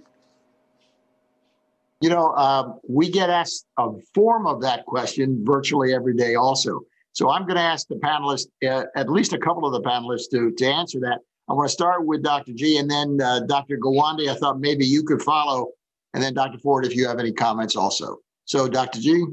[2.02, 6.82] You know, um, we get asked a form of that question virtually every day, also.
[7.20, 10.30] So I'm going to ask the panelists, uh, at least a couple of the panelists,
[10.32, 11.20] to, to answer that.
[11.50, 12.54] I want to start with Dr.
[12.54, 13.78] G and then uh, Dr.
[13.78, 14.30] Gawande.
[14.30, 15.72] I thought maybe you could follow,
[16.14, 16.60] and then Dr.
[16.60, 18.20] Ford, if you have any comments also.
[18.46, 19.02] So, Dr.
[19.02, 19.26] G.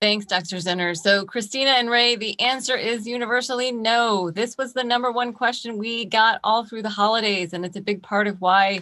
[0.00, 0.56] Thanks, Dr.
[0.56, 0.96] Zinner.
[0.96, 4.32] So, Christina and Ray, the answer is universally no.
[4.32, 7.80] This was the number one question we got all through the holidays, and it's a
[7.80, 8.80] big part of why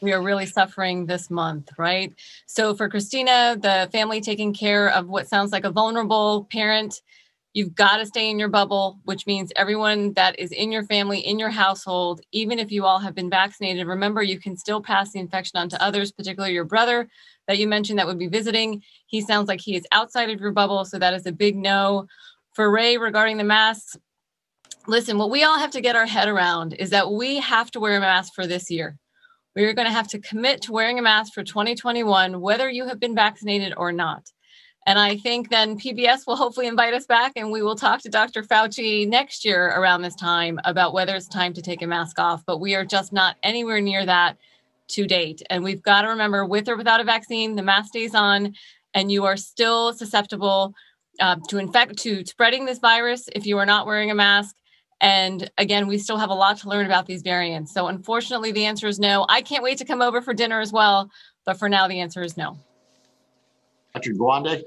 [0.00, 2.14] we are really suffering this month, right?
[2.46, 7.02] So, for Christina, the family taking care of what sounds like a vulnerable parent
[7.54, 11.20] You've got to stay in your bubble, which means everyone that is in your family,
[11.20, 15.12] in your household, even if you all have been vaccinated, remember you can still pass
[15.12, 17.08] the infection on to others, particularly your brother
[17.46, 18.82] that you mentioned that would be visiting.
[19.06, 22.06] He sounds like he is outside of your bubble, so that is a big no.
[22.54, 23.96] For Ray, regarding the masks,
[24.88, 27.80] listen, what we all have to get our head around is that we have to
[27.80, 28.98] wear a mask for this year.
[29.54, 32.88] We are going to have to commit to wearing a mask for 2021, whether you
[32.88, 34.28] have been vaccinated or not.
[34.86, 38.10] And I think then PBS will hopefully invite us back and we will talk to
[38.10, 38.42] Dr.
[38.42, 42.44] Fauci next year around this time about whether it's time to take a mask off.
[42.46, 44.36] But we are just not anywhere near that
[44.88, 45.42] to date.
[45.48, 48.54] And we've got to remember with or without a vaccine, the mask stays on
[48.92, 50.74] and you are still susceptible
[51.18, 54.54] uh, to infect, to spreading this virus if you are not wearing a mask.
[55.00, 57.72] And again, we still have a lot to learn about these variants.
[57.72, 59.24] So unfortunately, the answer is no.
[59.28, 61.10] I can't wait to come over for dinner as well.
[61.44, 62.58] But for now, the answer is no.
[63.94, 64.12] Dr.
[64.12, 64.64] Gawande?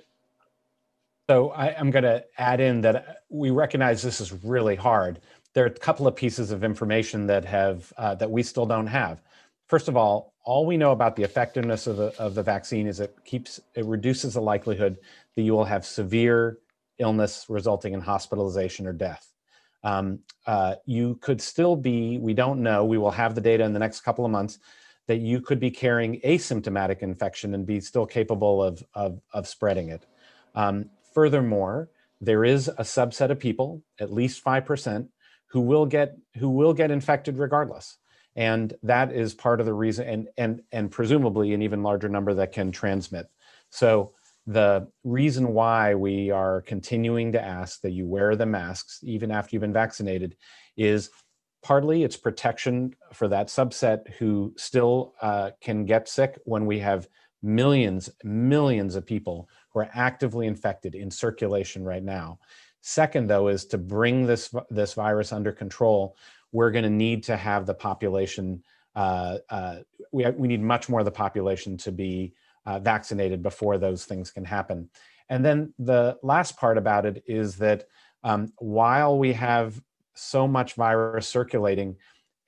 [1.30, 5.20] So I, am going to add in that we recognize this is really hard.
[5.54, 8.88] There are a couple of pieces of information that have uh, that we still don't
[8.88, 9.22] have.
[9.68, 13.02] First of all, all we know about the effectiveness of the of the vaccine is
[13.02, 15.00] it keeps it reduces the likelihood
[15.36, 16.60] that you will have severe
[16.98, 19.34] illness resulting in hospitalization or death.
[19.84, 23.74] Um, uh, you could still be, we don't know, we will have the data in
[23.74, 24.60] the next couple of months,
[25.06, 29.90] that you could be carrying asymptomatic infection and be still capable of, of, of spreading
[29.90, 30.06] it.
[30.56, 31.90] Um, Furthermore,
[32.22, 35.08] there is a subset of people, at least 5%,
[35.48, 37.98] who will get who will get infected regardless.
[38.36, 42.36] And that is part of the reason and and and presumably an even larger number
[42.36, 43.26] that can transmit.
[43.72, 44.14] So
[44.46, 49.56] the reason why we are continuing to ask that you wear the masks even after
[49.56, 50.36] you've been vaccinated
[50.78, 51.10] is
[51.64, 57.10] Partly it's protection for that subset who still uh, can get sick when we have
[57.42, 62.40] millions, millions of people who are actively infected in circulation right now.
[62.82, 66.16] Second, though, is to bring this, this virus under control,
[66.52, 68.64] we're going to need to have the population,
[68.96, 69.76] uh, uh,
[70.12, 72.34] we, we need much more of the population to be
[72.66, 74.90] uh, vaccinated before those things can happen.
[75.30, 77.88] And then the last part about it is that
[78.24, 79.80] um, while we have
[80.16, 81.98] so much virus circulating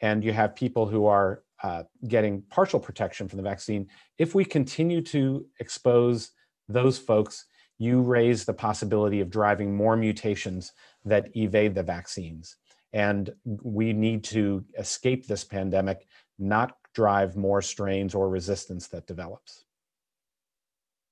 [0.02, 4.46] and you have people who are uh, getting partial protection from the vaccine, if we
[4.46, 6.32] continue to expose
[6.70, 7.46] those folks,
[7.80, 10.74] you raise the possibility of driving more mutations
[11.06, 12.58] that evade the vaccines.
[12.94, 16.08] And we need to escape this pandemic,
[16.38, 19.66] not drive more strains or resistance that develops.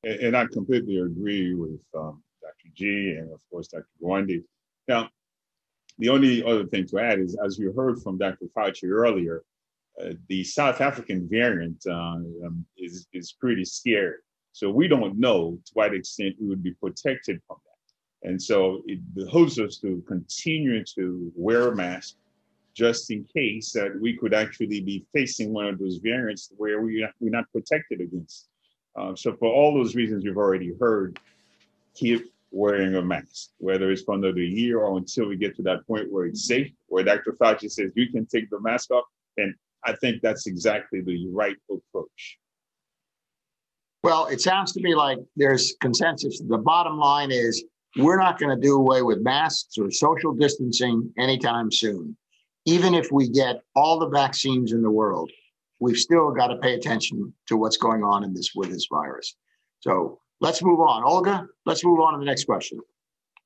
[0.03, 2.73] And, I completely agree with um, Dr.
[2.73, 3.87] G and, of course, Dr.
[4.01, 4.43] Gawande.
[4.87, 5.09] Now,
[5.97, 8.45] the only other thing to add is, as you heard from Dr.
[8.55, 9.43] Fauci earlier,
[10.01, 11.93] uh, the South African variant uh,
[12.45, 14.17] um, is, is pretty scary.
[14.57, 18.27] So we don't know to what extent we would be protected from that.
[18.27, 22.15] And so it behooves us to continue to wear a mask
[22.73, 27.07] just in case that we could actually be facing one of those variants where we,
[27.19, 28.47] we're not protected against.
[28.95, 31.19] Uh, so for all those reasons you've already heard,
[31.93, 35.85] keep wearing a mask, whether it's for another year or until we get to that
[35.85, 37.33] point where it's safe, where Dr.
[37.33, 39.05] Fauci says you can take the mask off.
[39.37, 39.53] And
[39.83, 42.39] I think that's exactly the right approach.
[44.07, 46.41] Well, it sounds to me like there's consensus.
[46.47, 47.63] The bottom line is
[47.97, 52.15] we're not going to do away with masks or social distancing anytime soon.
[52.65, 55.31] Even if we get all the vaccines in the world,
[55.79, 59.35] we've still got to pay attention to what's going on in this with this virus.
[59.79, 61.03] So Let's move on.
[61.03, 62.79] Olga, let's move on to the next question.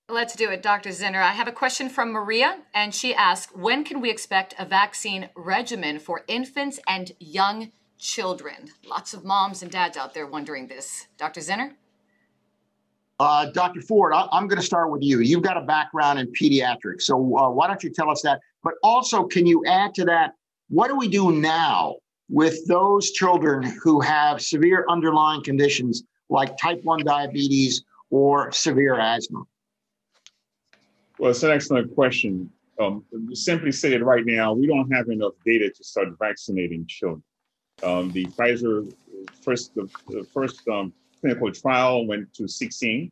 [0.10, 0.90] Let's do it, Dr.
[0.90, 1.22] Zinner.
[1.22, 5.30] I have a question from Maria, and she asks When can we expect a vaccine
[5.36, 8.72] regimen for infants and young children?
[8.86, 11.08] Lots of moms and dads out there wondering this.
[11.18, 11.40] Dr.
[11.40, 11.74] Zinner?
[13.20, 13.82] Uh, Dr.
[13.82, 15.20] Ford, I- am going to start with you.
[15.20, 18.42] You've got a background in pediatrics, so uh, why don't you tell us that?
[18.64, 20.34] But also, can you add to that?
[20.70, 21.98] What do we do now
[22.30, 29.44] with those children who have severe underlying conditions like type 1 diabetes or severe asthma?
[31.20, 32.50] Well, it's an excellent question.
[32.80, 37.22] Um, simply stated, right now, we don't have enough data to start vaccinating children.
[37.84, 38.94] Um, the Pfizer
[39.42, 43.12] first, the, the first um, clinical trial went to 16.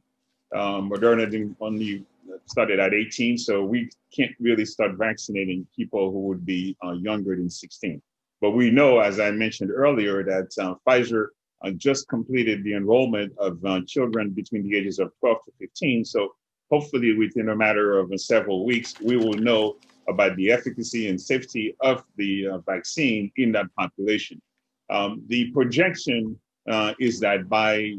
[0.55, 2.05] Um, Moderna only
[2.45, 7.35] started at 18, so we can't really start vaccinating people who would be uh, younger
[7.35, 8.01] than 16.
[8.41, 11.27] But we know, as I mentioned earlier, that uh, Pfizer
[11.63, 16.05] uh, just completed the enrollment of uh, children between the ages of 12 to 15.
[16.05, 16.33] So
[16.71, 19.75] hopefully within a matter of uh, several weeks, we will know
[20.07, 24.41] about the efficacy and safety of the uh, vaccine in that population.
[24.89, 27.95] Um, the projection uh, is that by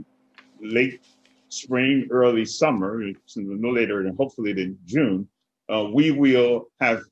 [0.61, 1.01] late
[1.49, 3.03] spring, early summer,
[3.37, 5.29] no later than hopefully than June,
[5.73, 7.03] uh, we will have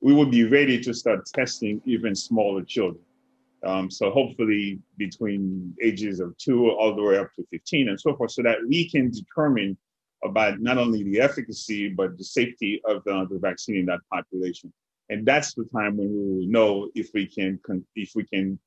[0.00, 3.02] we will be ready to start testing even smaller children.
[3.66, 8.16] Um, so hopefully between ages of two all the way up to 15 and so
[8.16, 9.76] forth, so that we can determine
[10.24, 14.72] about not only the efficacy, but the safety of the, the vaccine in that population.
[15.10, 17.58] And that's the time when we will know if we can,
[17.96, 18.58] if we can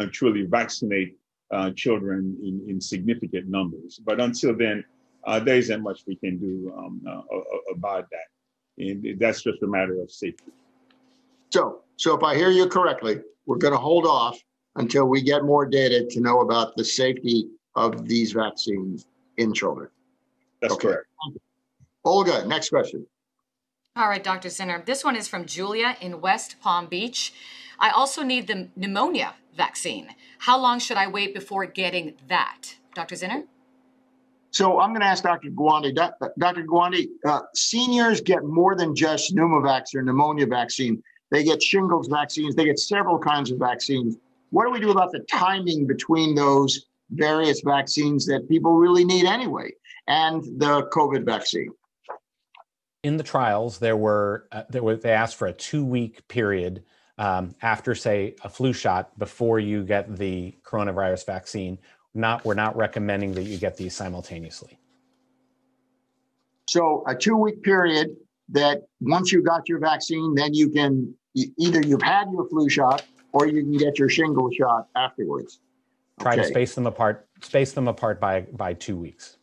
[0.00, 1.16] uh, truly vaccinate
[1.50, 4.00] uh, children in, in significant numbers.
[4.04, 4.84] But until then,
[5.24, 7.20] uh, there isn't much we can do um, uh,
[7.74, 8.82] about that.
[8.82, 10.52] And that's just a matter of safety.
[11.50, 14.38] So, so if I hear you correctly, we're going to hold off
[14.76, 19.88] until we get more data to know about the safety of these vaccines in children.
[20.62, 20.88] That's okay.
[20.88, 21.06] correct.
[22.04, 23.06] Olga, next question.
[23.96, 24.48] All right, Dr.
[24.48, 24.84] Zinner.
[24.86, 27.34] This one is from Julia in West Palm Beach.
[27.78, 30.08] I also need the pneumonia vaccine.
[30.38, 32.76] How long should I wait before getting that?
[32.94, 33.14] Dr.
[33.14, 33.44] Zinner?
[34.52, 35.50] So I'm going to ask Dr.
[35.50, 35.94] Gawande.
[35.94, 36.64] Dr.
[36.64, 41.02] Gawande, uh, seniors get more than just pneumovax or pneumonia vaccine.
[41.30, 42.56] They get shingles vaccines.
[42.56, 44.16] They get several kinds of vaccines.
[44.50, 49.24] What do we do about the timing between those various vaccines that people really need
[49.24, 49.70] anyway
[50.08, 51.70] and the COVID vaccine?
[53.04, 56.82] In the trials, there were uh, there were they asked for a two week period
[57.20, 61.78] um, after, say, a flu shot before you get the coronavirus vaccine.
[62.14, 64.78] Not we're not recommending that you get these simultaneously.
[66.68, 68.16] So a two week period
[68.48, 73.04] that once you got your vaccine, then you can either you've had your flu shot
[73.32, 75.60] or you can get your shingle shot afterwards.
[76.20, 76.42] Try okay.
[76.42, 77.28] to space them apart.
[77.42, 79.36] Space them apart by by two weeks.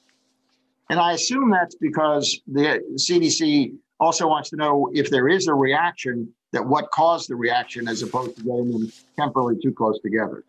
[0.90, 5.54] And I assume that's because the CDC also wants to know if there is a
[5.54, 10.44] reaction, that what caused the reaction as opposed to getting them temporarily too close together.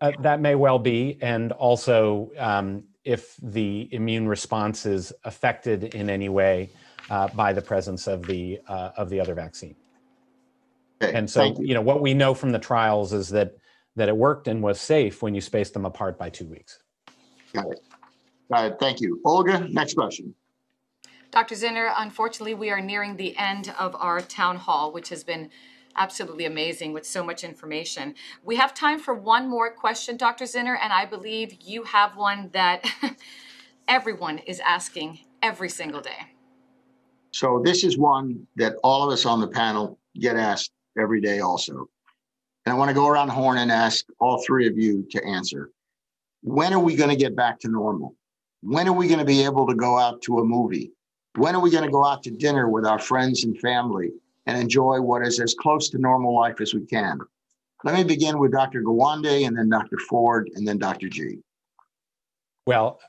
[0.00, 1.18] Uh, that may well be.
[1.22, 6.70] And also, um, if the immune response is affected in any way
[7.10, 9.74] uh, by the presence of the, uh, of the other vaccine.
[11.02, 13.56] Okay, And so, thank you know, what we know from the trials is that,
[13.96, 16.78] that it worked and was safe when you spaced them apart by two weeks.
[17.52, 17.80] Got it.
[18.50, 18.76] Got it.
[18.78, 19.20] Thank you.
[19.24, 20.34] Olga, next question.
[21.32, 21.54] Dr.
[21.54, 25.48] Zinner, unfortunately, we are nearing the end of our town hall, which has been
[25.96, 28.14] absolutely amazing with so much information.
[28.44, 30.44] We have time for one more question, Dr.
[30.44, 32.84] Zinner, and I believe you have one that
[33.88, 36.18] everyone is asking every single day.
[37.30, 41.40] So this is one that all of us on the panel get asked every day
[41.40, 41.88] also.
[42.66, 45.24] And I want to go around the horn and ask all three of you to
[45.24, 45.70] answer.
[46.42, 48.14] When are we going to get back to normal?
[48.60, 50.92] When are we going to be able to go out to a movie?
[51.36, 54.10] When are we going to go out to dinner with our friends and family
[54.46, 57.18] and enjoy what is as close to normal life as we can?
[57.84, 58.82] Let me begin with Dr.
[58.82, 59.98] Gawande and then Dr.
[60.08, 61.08] Ford and then Dr.
[61.08, 61.38] G.
[62.66, 63.00] Well,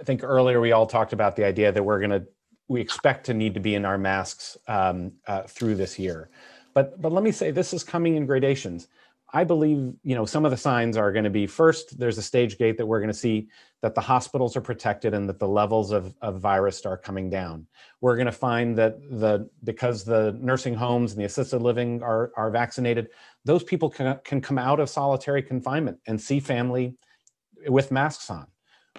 [0.00, 2.24] I think earlier we all talked about the idea that we're going to,
[2.68, 6.30] we expect to need to be in our masks um, uh, through this year.
[6.74, 8.88] But, but let me say, this is coming in gradations.
[9.34, 12.22] I believe, you know, some of the signs are going to be first, there's a
[12.22, 13.48] stage gate that we're going to see
[13.80, 17.66] that the hospitals are protected and that the levels of, of virus are coming down.
[18.02, 22.30] We're going to find that the because the nursing homes and the assisted living are,
[22.36, 23.08] are vaccinated,
[23.44, 26.94] those people can, can come out of solitary confinement and see family
[27.66, 28.46] with masks on.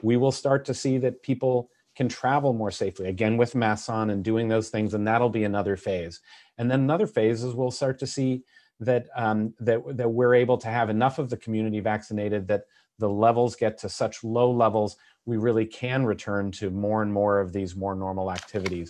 [0.01, 4.09] We will start to see that people can travel more safely, again with masks on
[4.09, 6.21] and doing those things, and that'll be another phase.
[6.57, 8.43] And then another phase is we'll start to see
[8.85, 12.63] that um, that that we're able to have enough of the community vaccinated that
[12.99, 17.39] the levels get to such low levels we really can return to more and more
[17.39, 18.89] of these more normal activities.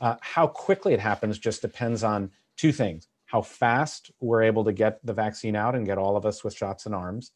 [0.00, 4.72] Uh, how quickly it happens just depends on two things: how fast we're able to
[4.72, 7.32] get the vaccine out and get all of us with shots in arms,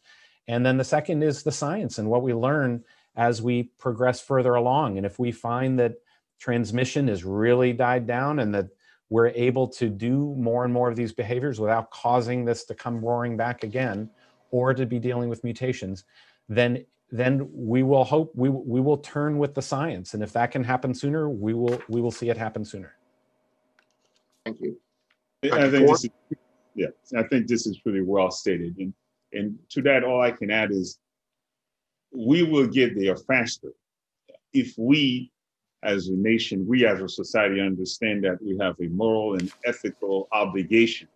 [0.47, 2.85] and then the second is the science and what we learn
[3.17, 4.97] as we progress further along.
[4.97, 5.95] And if we find that
[6.39, 8.69] transmission is really died down and that
[9.11, 13.05] we're able to do more and more of these behaviors without causing this to come
[13.05, 14.11] roaring back again
[14.51, 16.05] or to be dealing with mutations
[16.49, 20.51] then then we will hope we, we will turn with the science and if that
[20.51, 22.95] can happen sooner we will we will see it happen sooner
[24.49, 24.81] Thank you.
[25.53, 26.11] I think this is,
[26.75, 26.87] yeah,
[27.17, 28.77] I think this is pretty well stated.
[28.79, 28.95] And
[29.33, 30.99] and to that, all I can add is
[32.11, 33.73] we will get there faster
[34.55, 35.31] if we
[35.83, 40.29] as a nation, we as a society understand that we have a moral and ethical
[40.33, 41.09] obligation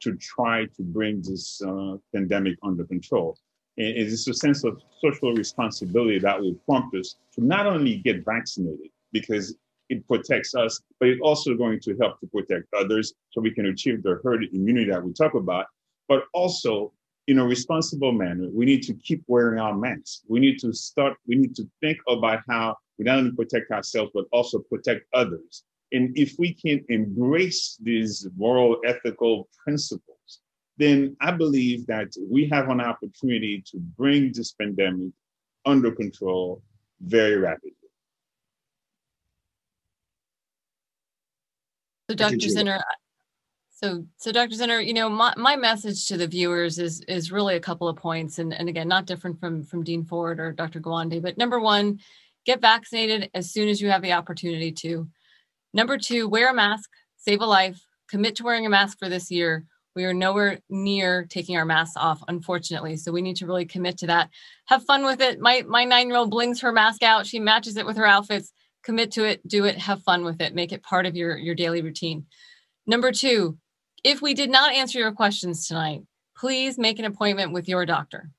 [0.00, 3.36] to try to bring this uh, pandemic under control.
[3.78, 8.24] And it's a sense of social responsibility that will prompt us to not only get
[8.24, 9.54] vaccinated because
[9.88, 13.66] it protects us, but it's also going to help to protect others so we can
[13.66, 15.66] achieve the herd immunity that we talk about,
[16.08, 16.92] but also
[17.28, 20.22] in a responsible manner, we need to keep wearing our masks.
[20.28, 24.10] We need to start, we need to think about how we not only protect ourselves,
[24.14, 25.64] but also protect others.
[25.92, 30.40] And if we can embrace these moral, ethical principles,
[30.78, 35.12] then I believe that we have an opportunity to bring this pandemic
[35.64, 36.62] under control
[37.00, 37.72] very rapidly.
[42.10, 42.36] So, Dr.
[42.36, 42.80] Zinner,
[43.70, 44.54] so, so Dr.
[44.54, 47.96] Zinner, you know, my, my message to the viewers is is really a couple of
[47.96, 50.80] points, and, and again, not different from from Dean Ford or Dr.
[50.80, 51.98] Gawande, but number one,
[52.46, 55.08] get vaccinated as soon as you have the opportunity to.
[55.74, 56.88] Number two, wear a mask,
[57.18, 57.78] save a life,
[58.08, 59.64] commit to wearing a mask for this year.
[59.94, 62.96] We are nowhere near taking our masks off, unfortunately.
[62.96, 64.30] So we need to really commit to that.
[64.66, 65.40] Have fun with it.
[65.40, 67.26] My my nine-year-old blings her mask out.
[67.26, 68.52] She matches it with her outfits.
[68.84, 71.56] Commit to it, do it, have fun with it, make it part of your, your
[71.56, 72.26] daily routine.
[72.86, 73.58] Number two,
[74.04, 76.02] if we did not answer your questions tonight,
[76.36, 78.30] please make an appointment with your doctor.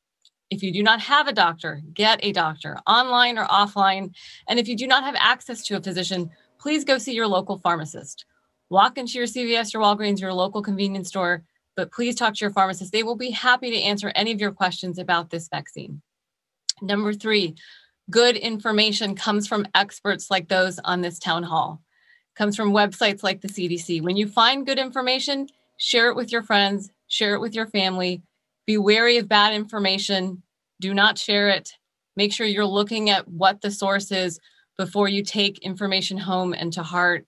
[0.49, 4.13] If you do not have a doctor, get a doctor online or offline.
[4.47, 6.29] And if you do not have access to a physician,
[6.59, 8.25] please go see your local pharmacist.
[8.69, 11.43] Walk into your CVS, your Walgreens, your local convenience store,
[11.75, 12.91] but please talk to your pharmacist.
[12.91, 16.01] They will be happy to answer any of your questions about this vaccine.
[16.81, 17.55] Number three,
[18.09, 21.81] good information comes from experts like those on this town hall,
[22.35, 24.01] comes from websites like the CDC.
[24.01, 28.21] When you find good information, share it with your friends, share it with your family.
[28.67, 30.43] Be wary of bad information.
[30.79, 31.71] Do not share it.
[32.15, 34.39] Make sure you're looking at what the source is
[34.77, 37.25] before you take information home and to heart.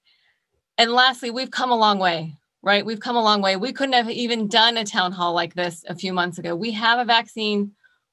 [0.78, 2.86] And lastly, we've come a long way, right?
[2.86, 3.56] We've come a long way.
[3.56, 6.56] We couldn't have even done a town hall like this a few months ago.
[6.56, 7.72] We have a vaccine.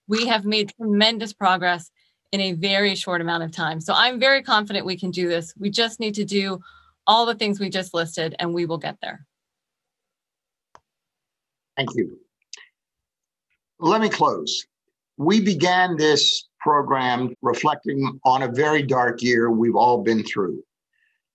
[0.09, 1.91] We have made tremendous progress.
[2.33, 3.81] in a very short amount of time.
[3.81, 5.55] So I'm very confident we can do this.
[5.57, 6.61] We just need to do
[7.07, 9.25] all the things we just listed and we will get there.
[11.77, 12.19] Thank you.
[13.79, 14.67] Let me close.
[15.19, 20.63] We began this program reflecting on a very dark year we've all been through.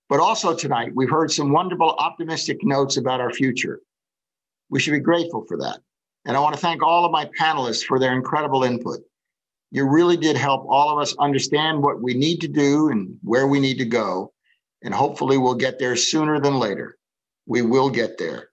[0.10, 3.80] But also tonight, we've heard some wonderful optimistic notes about our future.
[4.70, 5.80] We should be grateful for that.
[6.26, 9.00] And I want to thank all of my panelists for their incredible input.
[9.72, 13.48] You really did help all of us understand what we need to do and where
[13.48, 14.34] we need to go.
[14.84, 16.98] And hopefully, we'll get there sooner than later.
[17.46, 18.51] We will get there.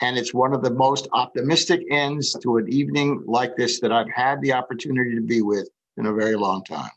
[0.00, 4.10] And it's one of the most optimistic ends to an evening like this that I've
[4.14, 6.90] had the opportunity to be with in a very long time.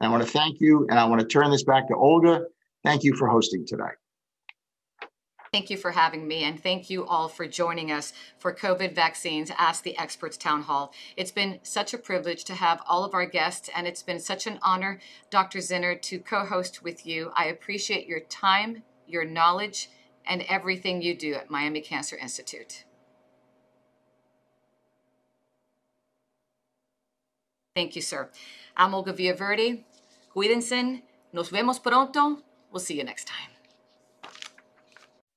[0.00, 0.86] And I want to thank you.
[0.90, 2.44] And I want to turn this back to Olga.
[2.84, 3.94] Thank you for hosting tonight.
[5.52, 9.50] Thank you for having me, and thank you all for joining us for COVID Vaccines
[9.56, 10.92] Ask the Experts Town Hall.
[11.16, 14.46] It's been such a privilege to have all of our guests, and it's been such
[14.46, 15.60] an honor, Dr.
[15.60, 17.32] Zinner, to co host with you.
[17.34, 19.88] I appreciate your time, your knowledge,
[20.26, 22.84] and everything you do at Miami Cancer Institute.
[27.74, 28.30] Thank you, sir.
[28.76, 29.84] I'm Olga Villaverde.
[30.34, 31.02] Cuídense.
[31.32, 32.38] Nos vemos pronto.
[32.72, 33.50] We'll see you next time.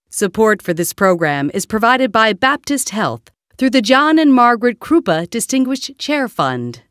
[0.09, 5.29] Support for this program is provided by Baptist Health through the John and Margaret Krupa
[5.29, 6.81] Distinguished Chair Fund.